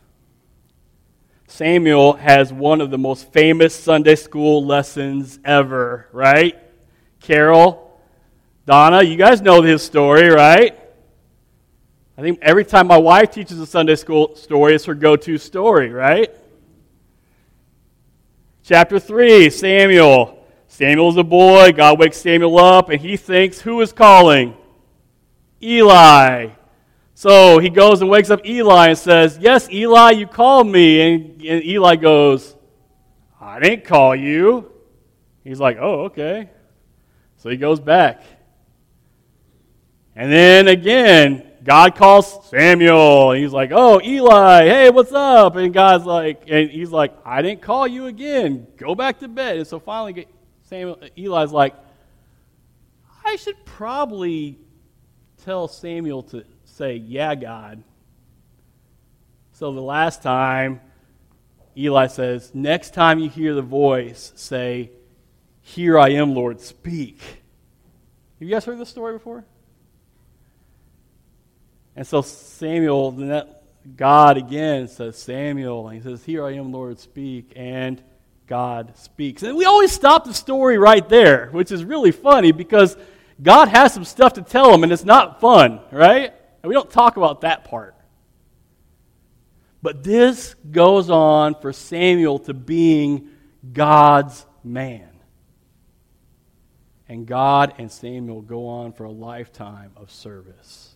Samuel 1.47 2.15
has 2.15 2.53
one 2.53 2.81
of 2.81 2.91
the 2.91 2.99
most 2.99 3.33
famous 3.33 3.75
Sunday 3.75 4.17
school 4.17 4.65
lessons 4.65 5.39
ever, 5.45 6.09
right? 6.13 6.59
Carol, 7.21 8.01
Donna, 8.67 9.03
you 9.03 9.17
guys 9.17 9.41
know 9.41 9.63
his 9.63 9.83
story, 9.83 10.29
right? 10.29 10.79
I 12.17 12.21
think 12.21 12.41
every 12.43 12.65
time 12.65 12.87
my 12.87 12.99
wife 12.99 13.31
teaches 13.31 13.59
a 13.59 13.67
Sunday 13.67 13.95
school 13.95 14.37
story, 14.37 14.75
it's 14.75 14.85
her 14.85 14.95
go 14.95 15.17
to 15.17 15.39
story, 15.39 15.91
right? 15.91 16.31
Chapter 18.63 18.99
3, 18.99 19.49
Samuel. 19.51 20.47
Samuel's 20.69 21.17
a 21.17 21.23
boy. 21.23 21.73
God 21.73 21.99
wakes 21.99 22.19
Samuel 22.19 22.59
up, 22.59 22.91
and 22.91 23.01
he 23.01 23.17
thinks, 23.17 23.61
Who 23.61 23.81
is 23.81 23.93
calling? 23.93 24.57
Eli. 25.63 26.51
So 27.15 27.59
he 27.59 27.71
goes 27.71 28.01
and 28.01 28.11
wakes 28.11 28.31
up 28.31 28.45
Eli 28.45 28.89
and 28.89 28.99
says, 28.99 29.39
Yes, 29.41 29.71
Eli, 29.71 30.11
you 30.13 30.27
called 30.27 30.67
me. 30.67 31.15
And, 31.15 31.43
and 31.43 31.65
Eli 31.65 31.97
goes, 31.97 32.57
I 33.41 33.59
didn't 33.61 33.85
call 33.85 34.15
you. 34.17 34.71
He's 35.45 35.61
like, 35.61 35.79
Oh, 35.81 36.05
okay. 36.05 36.51
So 37.37 37.49
he 37.49 37.57
goes 37.57 37.81
back. 37.81 38.23
And 40.15 40.31
then 40.31 40.69
again, 40.69 41.52
God 41.65 41.95
calls 41.95 42.49
Samuel. 42.49 43.33
And 43.33 43.43
he's 43.43 43.53
like, 43.53 43.71
Oh, 43.73 44.01
Eli, 44.03 44.65
hey, 44.65 44.91
what's 44.91 45.13
up? 45.13 45.57
And 45.57 45.73
God's 45.73 46.05
like, 46.05 46.45
and 46.49 46.71
he's 46.71 46.91
like, 46.91 47.15
I 47.25 47.43
didn't 47.43 47.63
call 47.63 47.87
you 47.87 48.07
again. 48.07 48.67
Go 48.77 48.95
back 48.95 49.21
to 49.21 49.29
bed. 49.29 49.59
And 49.59 49.67
so 49.67 49.79
finally, 49.79 50.27
Samuel, 50.65 50.99
Eli's 51.17 51.53
like, 51.53 51.75
I 53.25 53.37
should 53.37 53.65
probably 53.65 54.59
tell 55.45 55.69
Samuel 55.69 56.23
to 56.25 56.45
say, 56.65 56.97
Yeah, 56.97 57.35
God. 57.35 57.83
So 59.53 59.73
the 59.73 59.81
last 59.81 60.23
time, 60.23 60.81
Eli 61.77 62.09
says, 62.09 62.53
Next 62.55 62.95
time 62.95 63.19
you 63.19 63.29
hear 63.31 63.55
the 63.55 63.63
voice, 63.63 64.33
say, 64.35 64.91
Here 65.61 65.99
I 65.99 66.11
am, 66.11 66.35
Lord, 66.35 66.61
speak. 66.61 67.21
Have 67.21 68.49
you 68.49 68.51
guys 68.51 68.65
heard 68.65 68.79
this 68.79 68.89
story 68.89 69.13
before? 69.15 69.45
And 71.95 72.07
so 72.07 72.23
Samuel, 72.23 73.47
God 73.97 74.37
again 74.39 74.89
says, 74.89 75.19
Samuel, 75.19 75.89
and 75.89 75.97
he 75.97 76.03
says, 76.03 76.25
Here 76.25 76.45
I 76.45 76.53
am, 76.53 76.73
Lord, 76.73 76.99
speak. 76.99 77.53
And 77.57 78.03
God 78.47 78.97
speaks. 78.97 79.43
And 79.43 79.57
we 79.57 79.65
always 79.65 79.93
stop 79.93 80.25
the 80.25 80.35
story 80.35 80.79
right 80.79 81.09
there, 81.09 81.49
which 81.53 81.73
is 81.73 81.85
really 81.85 82.13
funny 82.13 82.53
because 82.53 82.97
God 83.43 83.69
has 83.69 83.95
some 83.95 84.05
stuff 84.05 84.35
to 84.35 84.43
tell 84.43 84.73
him, 84.75 84.83
and 84.83 84.93
it's 84.93 85.05
not 85.05 85.41
fun, 85.41 85.81
right? 85.91 86.35
And 86.63 86.69
we 86.69 86.75
don't 86.75 86.91
talk 86.91 87.17
about 87.17 87.41
that 87.41 87.65
part. 87.65 87.95
But 89.81 90.05
this 90.05 90.55
goes 90.71 91.11
on 91.11 91.57
for 91.61 91.73
Samuel 91.73 92.39
to 92.41 92.55
being 92.55 93.31
God's 93.73 94.47
man. 94.63 95.09
And 97.09 97.27
God 97.27 97.75
and 97.79 97.91
Samuel 97.91 98.43
go 98.43 98.69
on 98.69 98.93
for 98.93 99.05
a 99.05 99.11
lifetime 99.11 99.93
of 99.97 100.11
service. 100.11 100.92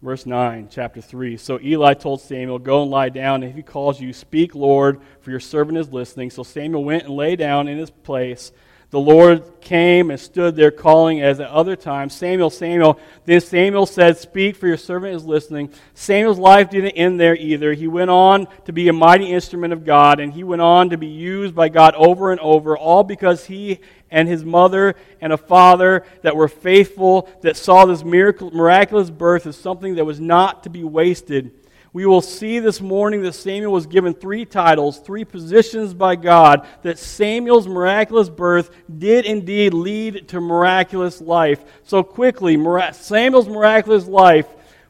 Verse 0.00 0.26
9, 0.26 0.68
chapter 0.70 1.00
3. 1.00 1.36
So 1.36 1.58
Eli 1.60 1.94
told 1.94 2.20
Samuel, 2.20 2.60
Go 2.60 2.82
and 2.82 2.90
lie 2.90 3.08
down, 3.08 3.42
and 3.42 3.50
if 3.50 3.56
he 3.56 3.62
calls 3.62 4.00
you, 4.00 4.12
speak, 4.12 4.54
Lord, 4.54 5.00
for 5.20 5.30
your 5.30 5.40
servant 5.40 5.76
is 5.76 5.92
listening. 5.92 6.30
So 6.30 6.44
Samuel 6.44 6.84
went 6.84 7.04
and 7.04 7.14
lay 7.14 7.34
down 7.34 7.66
in 7.66 7.78
his 7.78 7.90
place. 7.90 8.52
The 8.90 8.98
Lord 8.98 9.60
came 9.60 10.10
and 10.10 10.18
stood 10.18 10.56
there 10.56 10.70
calling 10.70 11.20
as 11.20 11.40
at 11.40 11.50
other 11.50 11.76
times, 11.76 12.14
Samuel, 12.14 12.48
Samuel. 12.48 12.98
Then 13.26 13.42
Samuel 13.42 13.84
said, 13.84 14.16
Speak, 14.16 14.56
for 14.56 14.66
your 14.66 14.78
servant 14.78 15.14
is 15.14 15.26
listening. 15.26 15.70
Samuel's 15.92 16.38
life 16.38 16.70
didn't 16.70 16.92
end 16.92 17.20
there 17.20 17.36
either. 17.36 17.74
He 17.74 17.86
went 17.86 18.08
on 18.08 18.48
to 18.64 18.72
be 18.72 18.88
a 18.88 18.94
mighty 18.94 19.30
instrument 19.30 19.74
of 19.74 19.84
God, 19.84 20.20
and 20.20 20.32
he 20.32 20.42
went 20.42 20.62
on 20.62 20.88
to 20.88 20.96
be 20.96 21.06
used 21.06 21.54
by 21.54 21.68
God 21.68 21.94
over 21.96 22.32
and 22.32 22.40
over, 22.40 22.78
all 22.78 23.04
because 23.04 23.44
he 23.44 23.80
and 24.10 24.26
his 24.26 24.42
mother 24.42 24.94
and 25.20 25.34
a 25.34 25.36
father 25.36 26.06
that 26.22 26.34
were 26.34 26.48
faithful, 26.48 27.28
that 27.42 27.58
saw 27.58 27.84
this 27.84 28.02
miracle, 28.02 28.50
miraculous 28.52 29.10
birth 29.10 29.46
as 29.46 29.56
something 29.56 29.96
that 29.96 30.06
was 30.06 30.18
not 30.18 30.62
to 30.62 30.70
be 30.70 30.82
wasted 30.82 31.52
we 31.98 32.06
will 32.06 32.20
see 32.20 32.60
this 32.60 32.80
morning 32.80 33.22
that 33.22 33.32
Samuel 33.32 33.72
was 33.72 33.88
given 33.88 34.14
three 34.14 34.44
titles, 34.44 35.00
three 35.00 35.24
positions 35.24 35.94
by 35.94 36.14
God, 36.14 36.64
that 36.82 36.96
Samuel's 36.96 37.66
miraculous 37.66 38.28
birth 38.28 38.70
did 39.00 39.26
indeed 39.26 39.74
lead 39.74 40.28
to 40.28 40.40
miraculous 40.40 41.20
life. 41.20 41.64
So, 41.82 42.04
quickly, 42.04 42.54
Samuel's 42.92 43.48
miraculous 43.48 44.06
life 44.06 44.46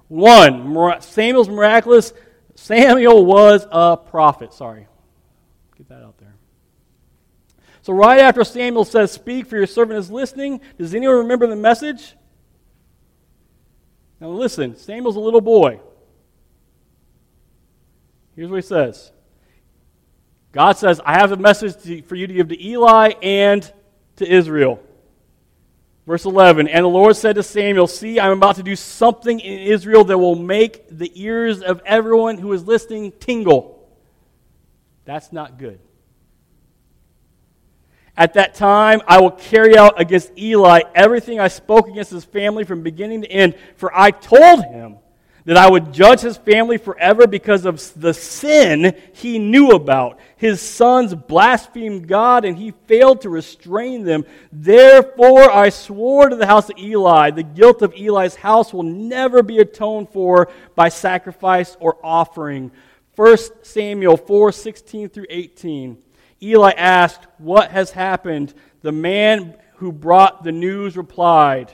one, 0.08 1.00
Samuel's 1.00 1.48
miraculous 1.48 2.12
Samuel 2.56 3.24
was 3.24 3.66
a 3.70 3.96
prophet. 3.96 4.52
Sorry. 4.52 4.86
Get 5.78 5.88
that 5.88 6.02
out 6.02 6.18
there. 6.18 6.34
So, 7.80 7.94
right 7.94 8.20
after 8.20 8.44
Samuel 8.44 8.84
says, 8.84 9.12
Speak, 9.12 9.46
for 9.46 9.56
your 9.56 9.66
servant 9.66 9.98
is 9.98 10.10
listening, 10.10 10.60
does 10.76 10.94
anyone 10.94 11.16
remember 11.16 11.46
the 11.46 11.56
message? 11.56 12.16
Now, 14.20 14.28
listen, 14.28 14.76
Samuel's 14.76 15.16
a 15.16 15.20
little 15.20 15.40
boy. 15.40 15.80
Here's 18.38 18.50
what 18.50 18.58
he 18.58 18.62
says 18.62 19.10
God 20.52 20.78
says, 20.78 21.00
I 21.04 21.14
have 21.14 21.32
a 21.32 21.36
message 21.36 21.82
to, 21.82 22.02
for 22.02 22.14
you 22.14 22.28
to 22.28 22.32
give 22.32 22.48
to 22.50 22.64
Eli 22.64 23.14
and 23.20 23.70
to 24.16 24.32
Israel. 24.32 24.80
Verse 26.06 26.24
11 26.24 26.68
And 26.68 26.84
the 26.84 26.88
Lord 26.88 27.16
said 27.16 27.34
to 27.34 27.42
Samuel, 27.42 27.88
See, 27.88 28.20
I'm 28.20 28.30
about 28.30 28.54
to 28.54 28.62
do 28.62 28.76
something 28.76 29.40
in 29.40 29.58
Israel 29.58 30.04
that 30.04 30.16
will 30.16 30.36
make 30.36 30.86
the 30.88 31.10
ears 31.20 31.62
of 31.62 31.82
everyone 31.84 32.38
who 32.38 32.52
is 32.52 32.64
listening 32.64 33.10
tingle. 33.18 33.90
That's 35.04 35.32
not 35.32 35.58
good. 35.58 35.80
At 38.16 38.34
that 38.34 38.54
time, 38.54 39.02
I 39.08 39.20
will 39.20 39.32
carry 39.32 39.76
out 39.76 40.00
against 40.00 40.30
Eli 40.38 40.82
everything 40.94 41.40
I 41.40 41.48
spoke 41.48 41.88
against 41.88 42.12
his 42.12 42.24
family 42.24 42.62
from 42.62 42.84
beginning 42.84 43.22
to 43.22 43.28
end, 43.28 43.56
for 43.74 43.90
I 43.92 44.12
told 44.12 44.62
him 44.62 44.98
that 45.48 45.56
I 45.56 45.66
would 45.66 45.94
judge 45.94 46.20
his 46.20 46.36
family 46.36 46.76
forever 46.76 47.26
because 47.26 47.64
of 47.64 47.80
the 47.98 48.12
sin 48.12 48.94
he 49.14 49.38
knew 49.38 49.70
about. 49.70 50.18
His 50.36 50.60
sons 50.60 51.14
blasphemed 51.14 52.06
God, 52.06 52.44
and 52.44 52.54
he 52.54 52.74
failed 52.86 53.22
to 53.22 53.30
restrain 53.30 54.04
them. 54.04 54.26
Therefore, 54.52 55.50
I 55.50 55.70
swore 55.70 56.28
to 56.28 56.36
the 56.36 56.44
house 56.44 56.68
of 56.68 56.76
Eli, 56.76 57.30
the 57.30 57.42
guilt 57.42 57.80
of 57.80 57.94
Eli's 57.96 58.34
house 58.34 58.74
will 58.74 58.82
never 58.82 59.42
be 59.42 59.56
atoned 59.56 60.10
for 60.10 60.50
by 60.74 60.90
sacrifice 60.90 61.78
or 61.80 61.96
offering. 62.04 62.70
1 63.16 63.38
Samuel 63.62 64.18
4 64.18 64.52
16 64.52 65.08
through 65.08 65.26
18. 65.30 65.96
Eli 66.42 66.72
asked, 66.72 67.26
What 67.38 67.70
has 67.70 67.92
happened? 67.92 68.52
The 68.82 68.92
man 68.92 69.56
who 69.76 69.92
brought 69.92 70.44
the 70.44 70.52
news 70.52 70.94
replied, 70.94 71.72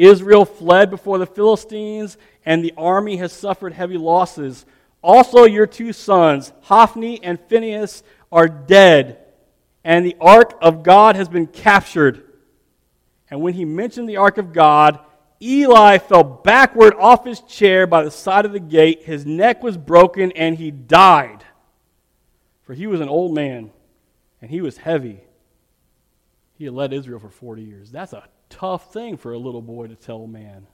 Israel 0.00 0.46
fled 0.46 0.88
before 0.88 1.18
the 1.18 1.26
Philistines, 1.26 2.16
and 2.46 2.64
the 2.64 2.72
army 2.76 3.18
has 3.18 3.32
suffered 3.32 3.74
heavy 3.74 3.98
losses. 3.98 4.64
Also, 5.02 5.44
your 5.44 5.66
two 5.66 5.92
sons, 5.92 6.52
Hophni 6.62 7.22
and 7.22 7.38
Phinehas, 7.48 8.02
are 8.32 8.48
dead, 8.48 9.18
and 9.84 10.06
the 10.06 10.16
ark 10.20 10.58
of 10.62 10.82
God 10.82 11.16
has 11.16 11.28
been 11.28 11.46
captured. 11.46 12.22
And 13.30 13.42
when 13.42 13.52
he 13.52 13.64
mentioned 13.66 14.08
the 14.08 14.16
ark 14.16 14.38
of 14.38 14.54
God, 14.54 15.00
Eli 15.42 15.98
fell 15.98 16.24
backward 16.24 16.94
off 16.98 17.24
his 17.24 17.40
chair 17.40 17.86
by 17.86 18.02
the 18.02 18.10
side 18.10 18.46
of 18.46 18.52
the 18.52 18.60
gate. 18.60 19.04
His 19.04 19.26
neck 19.26 19.62
was 19.62 19.76
broken, 19.76 20.32
and 20.32 20.56
he 20.56 20.70
died. 20.70 21.44
For 22.62 22.72
he 22.72 22.86
was 22.86 23.00
an 23.00 23.08
old 23.08 23.34
man, 23.34 23.70
and 24.40 24.50
he 24.50 24.60
was 24.62 24.78
heavy. 24.78 25.24
He 26.60 26.66
had 26.66 26.74
led 26.74 26.92
Israel 26.92 27.18
for 27.18 27.30
40 27.30 27.62
years. 27.62 27.90
That's 27.90 28.12
a 28.12 28.28
tough 28.50 28.92
thing 28.92 29.16
for 29.16 29.32
a 29.32 29.38
little 29.38 29.62
boy 29.62 29.86
to 29.86 29.94
tell 29.94 30.24
a 30.24 30.28
man. 30.28 30.66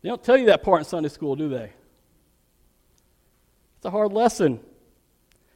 They 0.00 0.08
don't 0.08 0.24
tell 0.24 0.36
you 0.36 0.46
that 0.46 0.64
part 0.64 0.80
in 0.80 0.84
Sunday 0.84 1.08
school, 1.08 1.36
do 1.36 1.48
they? 1.48 1.70
It's 3.76 3.84
a 3.84 3.90
hard 3.90 4.12
lesson. 4.12 4.58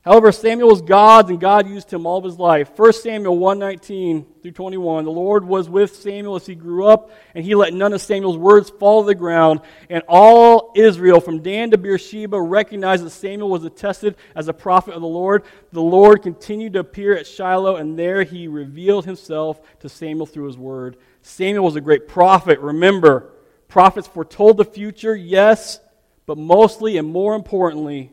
However, 0.07 0.31
Samuel 0.31 0.69
was 0.69 0.83
God's 0.83 1.31
and 1.31 1.40
God 1.40 1.69
used 1.69 1.92
him 1.92 2.07
all 2.07 2.19
of 2.19 2.23
his 2.23 2.38
life. 2.38 2.71
1 2.77 2.92
Samuel 2.92 3.38
119 3.38 4.25
through 4.40 4.53
21. 4.53 5.05
The 5.05 5.11
Lord 5.11 5.45
was 5.45 5.69
with 5.69 5.97
Samuel 5.97 6.37
as 6.37 6.47
he 6.47 6.55
grew 6.55 6.87
up, 6.87 7.11
and 7.35 7.45
he 7.45 7.57
let 7.57 7.75
none 7.75 7.92
of 7.92 8.01
Samuel's 8.01 8.37
words 8.37 8.71
fall 8.71 9.03
to 9.03 9.09
the 9.09 9.16
ground. 9.16 9.62
And 9.90 10.05
all 10.07 10.71
Israel, 10.77 11.21
from 11.21 11.42
Dan 11.42 11.73
to 11.73 11.79
Beersheba, 11.79 12.40
recognized 12.40 13.05
that 13.05 13.11
Samuel 13.11 13.51
was 13.51 13.64
attested 13.64 14.14
as 14.37 14.47
a 14.47 14.53
prophet 14.53 14.95
of 14.95 15.01
the 15.01 15.09
Lord. 15.09 15.42
The 15.73 15.83
Lord 15.83 16.23
continued 16.23 16.75
to 16.75 16.79
appear 16.79 17.16
at 17.16 17.27
Shiloh, 17.27 17.75
and 17.75 17.99
there 17.99 18.23
he 18.23 18.47
revealed 18.47 19.07
himself 19.07 19.61
to 19.81 19.88
Samuel 19.88 20.27
through 20.27 20.47
his 20.47 20.57
word. 20.57 20.99
Samuel 21.23 21.64
was 21.64 21.75
a 21.75 21.81
great 21.81 22.07
prophet. 22.07 22.61
Remember, 22.61 23.33
prophets 23.66 24.07
foretold 24.07 24.57
the 24.57 24.64
future, 24.64 25.16
yes, 25.16 25.81
but 26.27 26.38
mostly 26.38 26.97
and 26.97 27.09
more 27.09 27.35
importantly, 27.35 28.12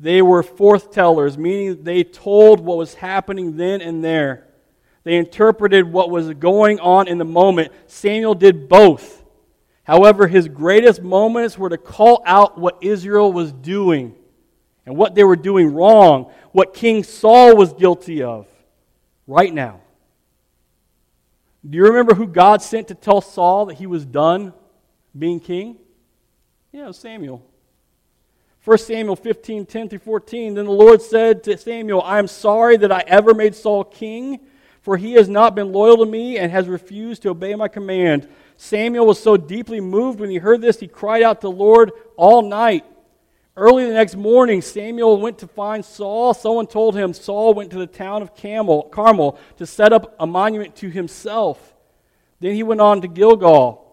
they 0.00 0.22
were 0.22 0.42
forthtellers, 0.42 1.36
meaning 1.36 1.82
they 1.82 2.04
told 2.04 2.60
what 2.60 2.76
was 2.76 2.94
happening 2.94 3.56
then 3.56 3.80
and 3.80 4.04
there. 4.04 4.46
They 5.04 5.16
interpreted 5.16 5.90
what 5.90 6.10
was 6.10 6.32
going 6.34 6.80
on 6.80 7.08
in 7.08 7.18
the 7.18 7.24
moment. 7.24 7.72
Samuel 7.86 8.34
did 8.34 8.68
both. 8.68 9.24
However, 9.84 10.26
his 10.26 10.48
greatest 10.48 11.02
moments 11.02 11.56
were 11.56 11.70
to 11.70 11.78
call 11.78 12.22
out 12.26 12.58
what 12.58 12.78
Israel 12.82 13.32
was 13.32 13.52
doing 13.52 14.14
and 14.84 14.96
what 14.96 15.14
they 15.14 15.24
were 15.24 15.36
doing 15.36 15.74
wrong, 15.74 16.30
what 16.52 16.74
King 16.74 17.02
Saul 17.02 17.56
was 17.56 17.72
guilty 17.72 18.22
of 18.22 18.46
right 19.26 19.52
now. 19.52 19.80
Do 21.68 21.76
you 21.76 21.84
remember 21.84 22.14
who 22.14 22.26
God 22.26 22.62
sent 22.62 22.88
to 22.88 22.94
tell 22.94 23.20
Saul 23.20 23.66
that 23.66 23.74
he 23.74 23.86
was 23.86 24.04
done 24.04 24.52
being 25.18 25.40
king? 25.40 25.78
Yeah, 26.72 26.90
Samuel. 26.92 27.42
1 28.68 28.76
Samuel 28.76 29.16
15, 29.16 29.64
10 29.64 29.88
through 29.88 29.98
14. 29.98 30.52
Then 30.52 30.66
the 30.66 30.70
Lord 30.70 31.00
said 31.00 31.42
to 31.44 31.56
Samuel, 31.56 32.02
I 32.02 32.18
am 32.18 32.28
sorry 32.28 32.76
that 32.76 32.92
I 32.92 33.02
ever 33.06 33.32
made 33.32 33.54
Saul 33.54 33.82
king, 33.82 34.40
for 34.82 34.98
he 34.98 35.14
has 35.14 35.26
not 35.26 35.54
been 35.54 35.72
loyal 35.72 36.04
to 36.04 36.04
me 36.04 36.36
and 36.36 36.52
has 36.52 36.68
refused 36.68 37.22
to 37.22 37.30
obey 37.30 37.54
my 37.54 37.68
command. 37.68 38.28
Samuel 38.58 39.06
was 39.06 39.18
so 39.18 39.38
deeply 39.38 39.80
moved 39.80 40.20
when 40.20 40.28
he 40.28 40.36
heard 40.36 40.60
this, 40.60 40.78
he 40.78 40.86
cried 40.86 41.22
out 41.22 41.40
to 41.40 41.46
the 41.46 41.50
Lord 41.50 41.92
all 42.18 42.42
night. 42.42 42.84
Early 43.56 43.86
the 43.86 43.94
next 43.94 44.16
morning, 44.16 44.60
Samuel 44.60 45.18
went 45.18 45.38
to 45.38 45.46
find 45.46 45.82
Saul. 45.82 46.34
Someone 46.34 46.66
told 46.66 46.94
him 46.94 47.14
Saul 47.14 47.54
went 47.54 47.70
to 47.70 47.78
the 47.78 47.86
town 47.86 48.20
of 48.20 48.36
Carmel, 48.36 48.82
Carmel 48.82 49.38
to 49.56 49.64
set 49.64 49.94
up 49.94 50.14
a 50.20 50.26
monument 50.26 50.76
to 50.76 50.90
himself. 50.90 51.74
Then 52.40 52.54
he 52.54 52.62
went 52.62 52.82
on 52.82 53.00
to 53.00 53.08
Gilgal. 53.08 53.87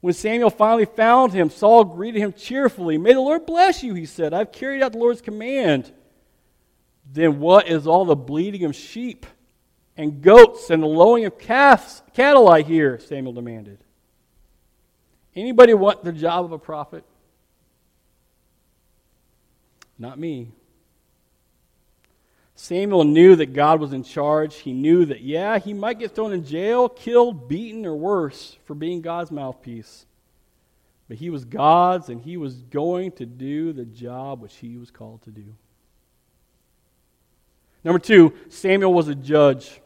When 0.00 0.14
Samuel 0.14 0.50
finally 0.50 0.84
found 0.84 1.32
him, 1.32 1.50
Saul 1.50 1.84
greeted 1.84 2.20
him 2.20 2.32
cheerfully. 2.32 2.98
May 2.98 3.14
the 3.14 3.20
Lord 3.20 3.46
bless 3.46 3.82
you, 3.82 3.94
he 3.94 4.06
said. 4.06 4.32
I've 4.32 4.52
carried 4.52 4.82
out 4.82 4.92
the 4.92 4.98
Lord's 4.98 5.20
command. 5.20 5.92
Then 7.12 7.40
what 7.40 7.68
is 7.68 7.86
all 7.86 8.04
the 8.04 8.14
bleating 8.14 8.64
of 8.64 8.76
sheep 8.76 9.26
and 9.96 10.22
goats 10.22 10.70
and 10.70 10.82
the 10.82 10.86
lowing 10.86 11.24
of 11.24 11.38
calves, 11.38 12.02
cattle 12.14 12.48
I 12.48 12.62
hear? 12.62 13.00
Samuel 13.00 13.32
demanded. 13.32 13.78
Anybody 15.34 15.74
want 15.74 16.04
the 16.04 16.12
job 16.12 16.44
of 16.44 16.52
a 16.52 16.58
prophet? 16.58 17.04
Not 19.98 20.18
me. 20.18 20.52
Samuel 22.60 23.04
knew 23.04 23.36
that 23.36 23.52
God 23.52 23.80
was 23.80 23.92
in 23.92 24.02
charge. 24.02 24.56
He 24.56 24.72
knew 24.72 25.04
that, 25.04 25.20
yeah, 25.20 25.60
he 25.60 25.72
might 25.72 26.00
get 26.00 26.16
thrown 26.16 26.32
in 26.32 26.44
jail, 26.44 26.88
killed, 26.88 27.48
beaten, 27.48 27.86
or 27.86 27.94
worse 27.94 28.58
for 28.64 28.74
being 28.74 29.00
God's 29.00 29.30
mouthpiece. 29.30 30.06
But 31.08 31.18
he 31.18 31.30
was 31.30 31.44
God's, 31.44 32.08
and 32.08 32.20
he 32.20 32.36
was 32.36 32.54
going 32.54 33.12
to 33.12 33.26
do 33.26 33.72
the 33.72 33.84
job 33.84 34.40
which 34.40 34.56
he 34.56 34.76
was 34.76 34.90
called 34.90 35.22
to 35.22 35.30
do. 35.30 35.54
Number 37.84 38.00
two, 38.00 38.34
Samuel 38.48 38.92
was 38.92 39.06
a 39.06 39.14
judge. 39.14 39.80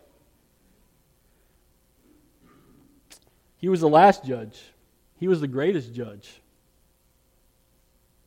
He 3.59 3.69
was 3.69 3.83
the 3.83 3.89
last 3.89 4.25
judge, 4.25 4.59
he 5.21 5.29
was 5.29 5.43
the 5.43 5.47
greatest 5.47 5.93
judge. 5.93 6.41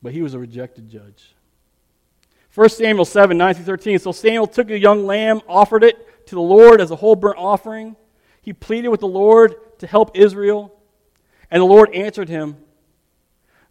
But 0.04 0.14
he 0.14 0.22
was 0.22 0.36
a 0.36 0.40
rejected 0.40 0.88
judge. 0.88 1.35
1 2.56 2.70
Samuel 2.70 3.04
7, 3.04 3.38
9 3.38 3.54
through 3.54 3.66
13. 3.66 4.00
So 4.00 4.14
Samuel 4.14 4.48
took 4.48 4.70
a 4.70 4.80
young 4.80 5.06
lamb, 5.06 5.42
offered 5.48 5.84
it 5.84 6.28
to 6.28 6.36
the 6.36 6.42
Lord 6.42 6.80
as 6.80 6.90
a 6.90 6.96
whole 6.96 7.18
burnt 7.18 7.38
offering. 7.38 7.98
He 8.42 8.54
pleaded 8.54 8.88
with 8.88 9.02
the 9.02 9.08
Lord 9.08 9.56
to 9.80 9.88
help 9.88 10.18
Israel, 10.18 10.74
and 11.52 11.62
the 11.62 11.66
Lord 11.66 11.94
answered 11.94 12.30
him. 12.30 12.56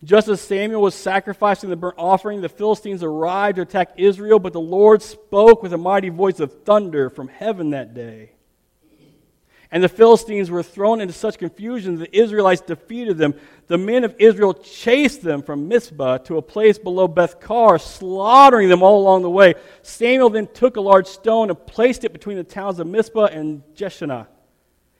Just 0.04 0.28
as 0.28 0.42
Samuel 0.42 0.82
was 0.82 0.94
sacrificing 0.94 1.70
the 1.70 1.76
burnt 1.76 1.94
offering, 1.96 2.42
the 2.42 2.48
Philistines 2.50 3.02
arrived 3.02 3.56
to 3.56 3.62
attack 3.62 3.94
Israel, 3.96 4.38
but 4.38 4.52
the 4.52 4.60
Lord 4.60 5.00
spoke 5.00 5.62
with 5.62 5.72
a 5.72 5.78
mighty 5.78 6.10
voice 6.10 6.38
of 6.38 6.64
thunder 6.64 7.08
from 7.08 7.28
heaven 7.28 7.70
that 7.70 7.94
day. 7.94 8.32
And 9.74 9.82
the 9.82 9.88
Philistines 9.88 10.52
were 10.52 10.62
thrown 10.62 11.00
into 11.00 11.12
such 11.12 11.36
confusion 11.36 11.96
that 11.96 12.12
the 12.12 12.16
Israelites 12.16 12.60
defeated 12.60 13.18
them. 13.18 13.34
The 13.66 13.76
men 13.76 14.04
of 14.04 14.14
Israel 14.20 14.54
chased 14.54 15.20
them 15.20 15.42
from 15.42 15.66
Mizpah 15.66 16.18
to 16.18 16.38
a 16.38 16.42
place 16.42 16.78
below 16.78 17.08
Beth-kar, 17.08 17.80
slaughtering 17.80 18.68
them 18.68 18.84
all 18.84 19.00
along 19.00 19.22
the 19.22 19.30
way. 19.30 19.54
Samuel 19.82 20.30
then 20.30 20.46
took 20.46 20.76
a 20.76 20.80
large 20.80 21.08
stone 21.08 21.50
and 21.50 21.66
placed 21.66 22.04
it 22.04 22.12
between 22.12 22.36
the 22.36 22.44
towns 22.44 22.78
of 22.78 22.86
Mizpah 22.86 23.24
and 23.24 23.64
Jeshanah. 23.74 24.28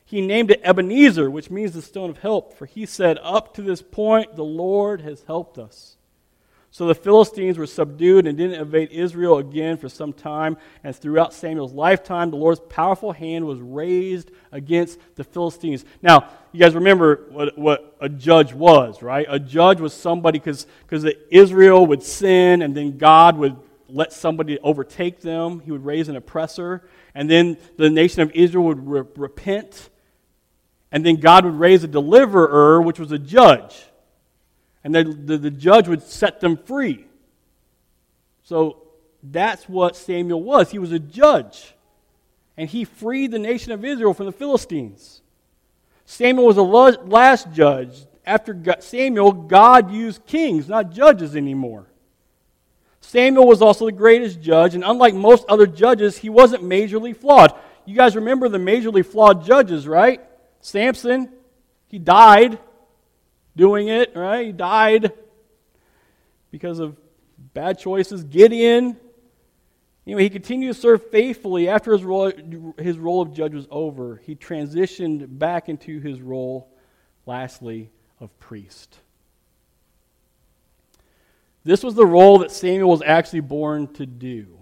He 0.06 0.20
named 0.20 0.50
it 0.50 0.60
Ebenezer, 0.64 1.30
which 1.30 1.52
means 1.52 1.70
the 1.70 1.80
stone 1.80 2.10
of 2.10 2.18
help, 2.18 2.58
for 2.58 2.66
he 2.66 2.84
said, 2.84 3.16
Up 3.22 3.54
to 3.54 3.62
this 3.62 3.80
point, 3.80 4.34
the 4.34 4.42
Lord 4.42 5.02
has 5.02 5.22
helped 5.22 5.56
us. 5.56 5.96
So 6.74 6.88
the 6.88 6.94
Philistines 6.96 7.56
were 7.56 7.68
subdued 7.68 8.26
and 8.26 8.37
didn't 8.37 8.60
invade 8.60 8.90
Israel 8.90 9.38
again 9.38 9.76
for 9.76 9.88
some 9.88 10.12
time. 10.12 10.56
And 10.82 10.94
throughout 10.94 11.32
Samuel's 11.32 11.72
lifetime, 11.72 12.32
the 12.32 12.37
Lord's 12.37 12.60
powerful 12.68 13.12
hand 13.12 13.46
was 13.46 13.60
raised 13.60 14.32
against 14.50 14.98
the 15.14 15.22
Philistines. 15.22 15.84
Now, 16.02 16.30
you 16.50 16.58
guys 16.58 16.74
remember 16.74 17.26
what, 17.30 17.56
what 17.56 17.96
a 18.00 18.08
judge 18.08 18.52
was, 18.52 19.02
right? 19.02 19.24
A 19.28 19.38
judge 19.38 19.78
was 19.78 19.94
somebody, 19.94 20.40
because 20.40 20.66
Israel 21.30 21.87
would 21.87 22.02
sin 22.02 22.60
and 22.60 22.76
then 22.76 22.98
God 22.98 23.38
would 23.38 23.56
let 23.88 24.12
somebody 24.12 24.58
overtake 24.58 25.20
them. 25.20 25.60
He 25.60 25.70
would 25.70 25.84
raise 25.84 26.08
an 26.08 26.16
oppressor. 26.16 26.82
And 27.14 27.30
then 27.30 27.56
the 27.76 27.88
nation 27.88 28.22
of 28.22 28.32
Israel 28.32 28.64
would 28.64 28.84
re- 28.84 29.04
repent. 29.14 29.90
And 30.90 31.06
then 31.06 31.20
God 31.20 31.44
would 31.44 31.54
raise 31.54 31.84
a 31.84 31.88
deliverer, 31.88 32.82
which 32.82 32.98
was 32.98 33.12
a 33.12 33.18
judge 33.20 33.84
and 34.85 34.94
the, 34.94 35.05
the, 35.05 35.38
the 35.38 35.51
judge 35.51 35.88
would 35.88 36.03
set 36.03 36.40
them 36.40 36.57
free. 36.57 37.07
So 38.42 38.83
that's 39.23 39.66
what 39.68 39.97
Samuel 39.97 40.42
was. 40.42 40.70
He 40.70 40.79
was 40.79 40.92
a 40.92 40.99
judge, 40.99 41.75
and 42.57 42.68
he 42.68 42.85
freed 42.85 43.31
the 43.31 43.38
nation 43.38 43.73
of 43.73 43.85
Israel 43.85 44.12
from 44.12 44.27
the 44.27 44.33
Philistines. 44.33 45.23
Samuel 46.05 46.47
was 46.47 46.57
the 46.57 46.62
last 46.62 47.51
judge. 47.53 48.05
After 48.27 48.59
Samuel, 48.81 49.33
God 49.33 49.90
used 49.90 50.25
kings, 50.27 50.68
not 50.68 50.90
judges 50.90 51.35
anymore. 51.35 51.87
Samuel 53.01 53.47
was 53.47 53.62
also 53.62 53.87
the 53.87 53.92
greatest 53.92 54.40
judge, 54.40 54.75
and 54.75 54.85
unlike 54.85 55.14
most 55.14 55.44
other 55.49 55.66
judges, 55.66 56.18
he 56.18 56.29
wasn't 56.31 56.62
majorly 56.62 57.16
flawed. 57.16 57.55
You 57.87 57.94
guys 57.94 58.16
remember 58.16 58.49
the 58.49 58.59
majorly 58.59 59.05
flawed 59.05 59.44
judges, 59.44 59.87
right? 59.87 60.23
Samson, 60.61 61.31
he 61.88 61.99
died 61.99 62.59
doing 63.57 63.88
it, 63.88 64.14
right? 64.14 64.47
He 64.47 64.53
died 64.53 65.12
because 66.51 66.79
of 66.79 66.97
bad 67.53 67.79
choices. 67.79 68.25
Gideon, 68.25 68.97
know, 70.07 70.19
he 70.19 70.31
continued 70.31 70.75
to 70.75 70.81
serve 70.81 71.11
faithfully 71.11 71.69
after 71.69 71.93
his 71.93 72.05
role, 72.05 72.33
his 72.79 72.99
role 72.99 73.23
of 73.23 73.33
judge 73.33 73.55
was 73.55 73.67
over. 73.71 74.21
He 74.25 74.35
transitioned 74.35 75.38
back 75.38 75.69
into 75.69 76.01
his 76.01 76.21
role, 76.21 76.69
lastly, 77.27 77.90
of 78.21 78.38
priest. 78.38 78.99
This 81.64 81.83
was 81.83 81.95
the 81.95 82.07
role 82.07 82.38
that 82.38 82.51
Samuel 82.51 82.90
was 82.90 83.03
actually 83.03 83.40
born 83.40 83.93
to 83.95 84.05
do. 84.05 84.59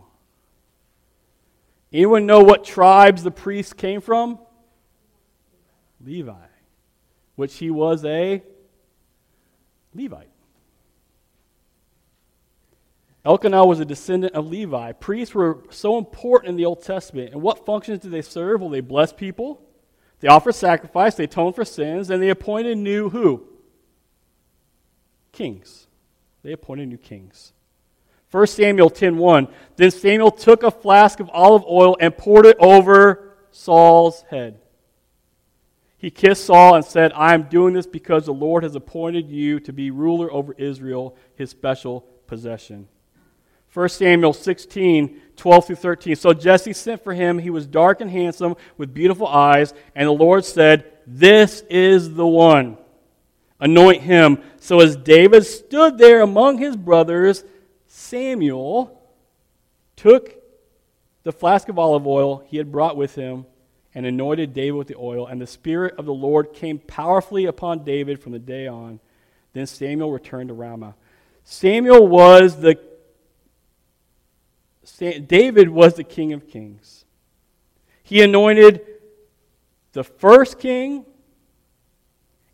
Anyone 1.92 2.26
know 2.26 2.40
what 2.40 2.64
tribes 2.64 3.22
the 3.22 3.30
priest 3.30 3.76
came 3.76 4.00
from? 4.00 4.38
Levi, 6.00 6.32
which 7.36 7.56
he 7.56 7.70
was 7.70 8.04
a 8.04 8.42
Levite. 9.94 10.28
Elkanah 13.24 13.64
was 13.64 13.78
a 13.78 13.84
descendant 13.84 14.34
of 14.34 14.48
Levi. 14.48 14.92
Priests 14.92 15.34
were 15.34 15.62
so 15.70 15.96
important 15.96 16.50
in 16.50 16.56
the 16.56 16.64
Old 16.64 16.82
Testament. 16.82 17.32
And 17.32 17.42
what 17.42 17.64
functions 17.64 18.00
did 18.00 18.10
they 18.10 18.22
serve? 18.22 18.60
Well, 18.60 18.70
they 18.70 18.80
blessed 18.80 19.16
people, 19.16 19.62
they 20.20 20.28
offered 20.28 20.54
sacrifice, 20.54 21.14
they 21.14 21.24
atoned 21.24 21.54
for 21.54 21.64
sins, 21.64 22.10
and 22.10 22.22
they 22.22 22.30
appointed 22.30 22.78
new 22.78 23.10
who? 23.10 23.46
Kings. 25.30 25.86
They 26.42 26.52
appointed 26.52 26.88
new 26.88 26.98
kings. 26.98 27.52
1 28.32 28.46
Samuel 28.46 28.90
10:1 28.90 29.48
Then 29.76 29.90
Samuel 29.90 30.30
took 30.30 30.62
a 30.62 30.70
flask 30.70 31.20
of 31.20 31.30
olive 31.32 31.64
oil 31.64 31.96
and 32.00 32.16
poured 32.16 32.46
it 32.46 32.56
over 32.58 33.36
Saul's 33.50 34.22
head. 34.30 34.61
He 36.02 36.10
kissed 36.10 36.46
Saul 36.46 36.74
and 36.74 36.84
said, 36.84 37.12
I 37.14 37.32
am 37.32 37.44
doing 37.44 37.74
this 37.74 37.86
because 37.86 38.26
the 38.26 38.34
Lord 38.34 38.64
has 38.64 38.74
appointed 38.74 39.30
you 39.30 39.60
to 39.60 39.72
be 39.72 39.92
ruler 39.92 40.32
over 40.32 40.52
Israel, 40.58 41.16
his 41.36 41.50
special 41.50 42.00
possession. 42.26 42.88
1 43.72 43.88
Samuel 43.88 44.32
16, 44.32 45.20
12 45.36 45.66
through 45.66 45.76
13. 45.76 46.16
So 46.16 46.32
Jesse 46.32 46.72
sent 46.72 47.04
for 47.04 47.14
him. 47.14 47.38
He 47.38 47.50
was 47.50 47.68
dark 47.68 48.00
and 48.00 48.10
handsome, 48.10 48.56
with 48.76 48.92
beautiful 48.92 49.28
eyes. 49.28 49.74
And 49.94 50.08
the 50.08 50.12
Lord 50.12 50.44
said, 50.44 50.92
This 51.06 51.62
is 51.70 52.12
the 52.14 52.26
one. 52.26 52.78
Anoint 53.60 54.02
him. 54.02 54.42
So 54.58 54.80
as 54.80 54.96
David 54.96 55.46
stood 55.46 55.98
there 55.98 56.22
among 56.22 56.58
his 56.58 56.76
brothers, 56.76 57.44
Samuel 57.86 59.00
took 59.94 60.34
the 61.22 61.30
flask 61.30 61.68
of 61.68 61.78
olive 61.78 62.08
oil 62.08 62.42
he 62.48 62.56
had 62.56 62.72
brought 62.72 62.96
with 62.96 63.14
him 63.14 63.46
and 63.94 64.06
anointed 64.06 64.54
David 64.54 64.76
with 64.76 64.88
the 64.88 64.96
oil. 64.96 65.26
And 65.26 65.40
the 65.40 65.46
Spirit 65.46 65.94
of 65.98 66.06
the 66.06 66.14
Lord 66.14 66.52
came 66.52 66.78
powerfully 66.78 67.44
upon 67.44 67.84
David 67.84 68.20
from 68.20 68.32
the 68.32 68.38
day 68.38 68.66
on. 68.66 69.00
Then 69.52 69.66
Samuel 69.66 70.10
returned 70.10 70.48
to 70.48 70.54
Ramah. 70.54 70.94
Samuel 71.44 72.06
was 72.06 72.60
the 72.60 72.78
David 74.98 75.68
was 75.68 75.94
the 75.94 76.04
king 76.04 76.32
of 76.32 76.48
kings. 76.48 77.04
He 78.02 78.22
anointed 78.22 78.84
the 79.92 80.04
first 80.04 80.58
king 80.58 81.04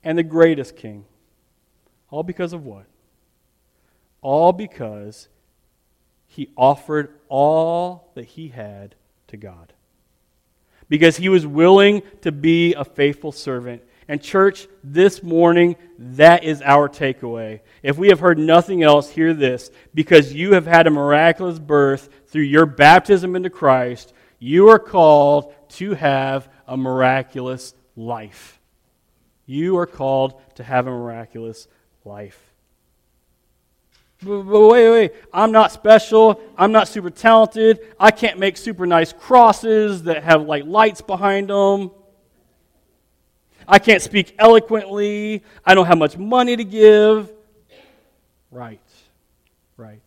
and 0.05 0.19
the 0.19 0.23
greatest 0.23 0.77
king. 0.77 1.05
All 2.11 2.23
because 2.23 2.53
of 2.53 2.65
what? 2.65 2.87
All 4.21 4.53
because 4.53 5.29
he 6.27 6.51
offered 6.57 7.19
all 7.29 8.11
that 8.15 8.25
he 8.25 8.49
had 8.49 8.95
to 9.29 9.37
God 9.37 9.73
because 10.89 11.17
he 11.17 11.29
was 11.29 11.47
willing 11.47 12.03
to 12.23 12.33
be 12.33 12.75
a 12.75 12.85
faithful 12.85 13.33
servant. 13.33 13.83
And, 14.09 14.23
church, 14.23 14.69
this 14.83 15.23
morning, 15.23 15.77
that 15.99 16.43
is 16.43 16.63
our 16.63 16.89
takeaway. 16.89 17.61
If 17.83 17.99
we 17.99 18.09
have 18.09 18.21
heard 18.21 18.39
nothing 18.39 18.83
else, 18.83 19.11
hear 19.11 19.35
this. 19.35 19.71
Because 19.93 20.33
you 20.33 20.55
have 20.55 20.67
had 20.67 20.87
a 20.87 20.91
miraculous 20.91 21.59
birth 21.59 22.09
through 22.29 22.43
your 22.43 22.65
baptism 22.65 23.37
into 23.37 23.51
Christ, 23.51 24.15
you 24.39 24.69
are 24.69 24.79
called 24.79 25.53
to 25.71 25.93
have 25.93 26.49
a 26.67 26.77
miraculous 26.77 27.75
life. 27.97 28.59
You 29.45 29.77
are 29.77 29.87
called 29.87 30.41
to 30.55 30.65
have 30.65 30.87
a 30.87 30.91
miraculous 30.91 31.69
life. 32.05 32.48
But 34.23 34.43
wait, 34.43 34.91
wait, 34.91 35.13
I'm 35.33 35.53
not 35.53 35.71
special. 35.71 36.41
I'm 36.57 36.73
not 36.73 36.89
super 36.89 37.11
talented. 37.11 37.81
I 38.01 38.11
can't 38.11 38.39
make 38.39 38.57
super 38.57 38.85
nice 38.85 39.13
crosses 39.13 40.05
that 40.05 40.25
have 40.25 40.43
like 40.43 40.65
lights 40.65 41.01
behind 41.01 41.51
them. 41.51 41.93
I 43.67 43.79
can't 43.79 44.03
speak 44.03 44.35
eloquently. 44.39 45.45
I 45.65 45.75
don't 45.75 45.87
have 45.87 45.99
much 45.99 46.17
money 46.17 46.57
to 46.57 46.65
give. 46.65 47.31
Right, 48.51 48.81
right. 49.77 50.01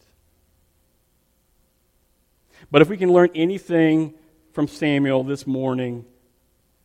But 2.69 2.81
if 2.81 2.89
we 2.89 2.97
can 2.97 3.13
learn 3.13 3.29
anything 3.35 4.15
from 4.51 4.67
Samuel 4.67 5.23
this 5.23 5.45
morning, 5.47 6.05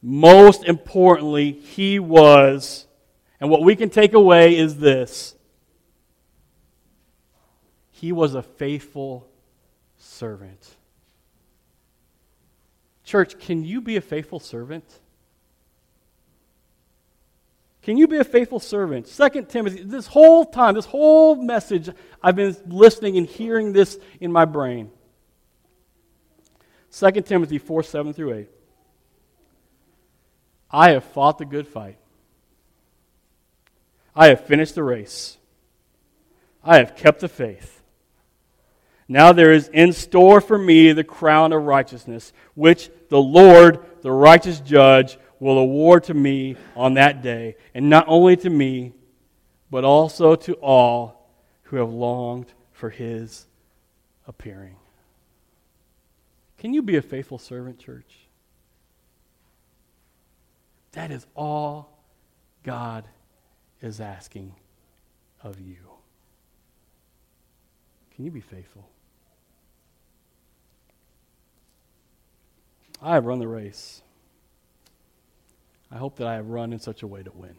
most 0.02 0.64
importantly, 0.64 1.52
he 1.52 1.98
was, 1.98 2.86
and 3.40 3.50
what 3.50 3.62
we 3.62 3.74
can 3.74 3.90
take 3.90 4.12
away 4.12 4.56
is 4.56 4.76
this 4.76 5.34
he 8.00 8.12
was 8.12 8.34
a 8.34 8.42
faithful 8.42 9.26
servant. 9.96 10.76
Church, 13.04 13.38
can 13.38 13.64
you 13.64 13.80
be 13.80 13.96
a 13.96 14.02
faithful 14.02 14.38
servant? 14.38 14.84
Can 17.80 17.96
you 17.96 18.06
be 18.06 18.18
a 18.18 18.24
faithful 18.24 18.60
servant? 18.60 19.06
Second 19.08 19.48
Timothy, 19.48 19.82
this 19.82 20.08
whole 20.08 20.44
time, 20.44 20.74
this 20.74 20.84
whole 20.84 21.36
message, 21.36 21.88
I've 22.22 22.36
been 22.36 22.54
listening 22.66 23.16
and 23.16 23.26
hearing 23.26 23.72
this 23.72 23.98
in 24.20 24.30
my 24.30 24.44
brain. 24.44 24.90
2 26.92 27.10
Timothy 27.22 27.56
4 27.56 27.82
7 27.82 28.12
through 28.12 28.34
8. 28.34 28.50
I 30.70 30.90
have 30.90 31.04
fought 31.04 31.38
the 31.38 31.46
good 31.46 31.66
fight. 31.66 31.96
I 34.14 34.26
have 34.26 34.44
finished 34.44 34.74
the 34.74 34.82
race. 34.82 35.38
I 36.62 36.76
have 36.78 36.94
kept 36.94 37.20
the 37.20 37.28
faith. 37.28 37.75
Now 39.08 39.32
there 39.32 39.52
is 39.52 39.68
in 39.68 39.92
store 39.92 40.40
for 40.40 40.58
me 40.58 40.92
the 40.92 41.04
crown 41.04 41.52
of 41.52 41.62
righteousness, 41.62 42.32
which 42.54 42.90
the 43.08 43.20
Lord, 43.20 43.84
the 44.02 44.10
righteous 44.10 44.60
judge, 44.60 45.18
will 45.38 45.58
award 45.58 46.04
to 46.04 46.14
me 46.14 46.56
on 46.74 46.94
that 46.94 47.22
day, 47.22 47.56
and 47.74 47.88
not 47.88 48.06
only 48.08 48.36
to 48.38 48.50
me, 48.50 48.92
but 49.70 49.84
also 49.84 50.34
to 50.34 50.54
all 50.54 51.30
who 51.64 51.76
have 51.76 51.92
longed 51.92 52.52
for 52.72 52.90
his 52.90 53.46
appearing. 54.26 54.76
Can 56.58 56.72
you 56.72 56.82
be 56.82 56.96
a 56.96 57.02
faithful 57.02 57.38
servant, 57.38 57.78
church? 57.78 58.12
That 60.92 61.10
is 61.10 61.26
all 61.36 61.98
God 62.62 63.04
is 63.82 64.00
asking 64.00 64.54
of 65.42 65.60
you. 65.60 65.76
Can 68.14 68.24
you 68.24 68.30
be 68.30 68.40
faithful? 68.40 68.88
I 73.00 73.14
have 73.14 73.26
run 73.26 73.38
the 73.38 73.48
race. 73.48 74.02
I 75.90 75.96
hope 75.96 76.16
that 76.16 76.26
I 76.26 76.34
have 76.34 76.48
run 76.48 76.72
in 76.72 76.78
such 76.78 77.02
a 77.02 77.06
way 77.06 77.22
to 77.22 77.30
win. 77.32 77.56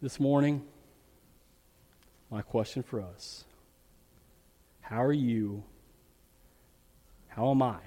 This 0.00 0.20
morning, 0.20 0.62
my 2.30 2.42
question 2.42 2.82
for 2.82 3.00
us 3.00 3.44
how 4.82 5.02
are 5.02 5.12
you, 5.12 5.62
how 7.28 7.50
am 7.50 7.62
I 7.62 7.78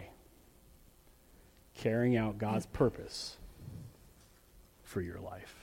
carrying 1.76 2.18
out 2.18 2.40
God's 2.40 2.66
purpose 2.66 3.38
for 4.84 5.00
your 5.02 5.20
life? 5.20 5.57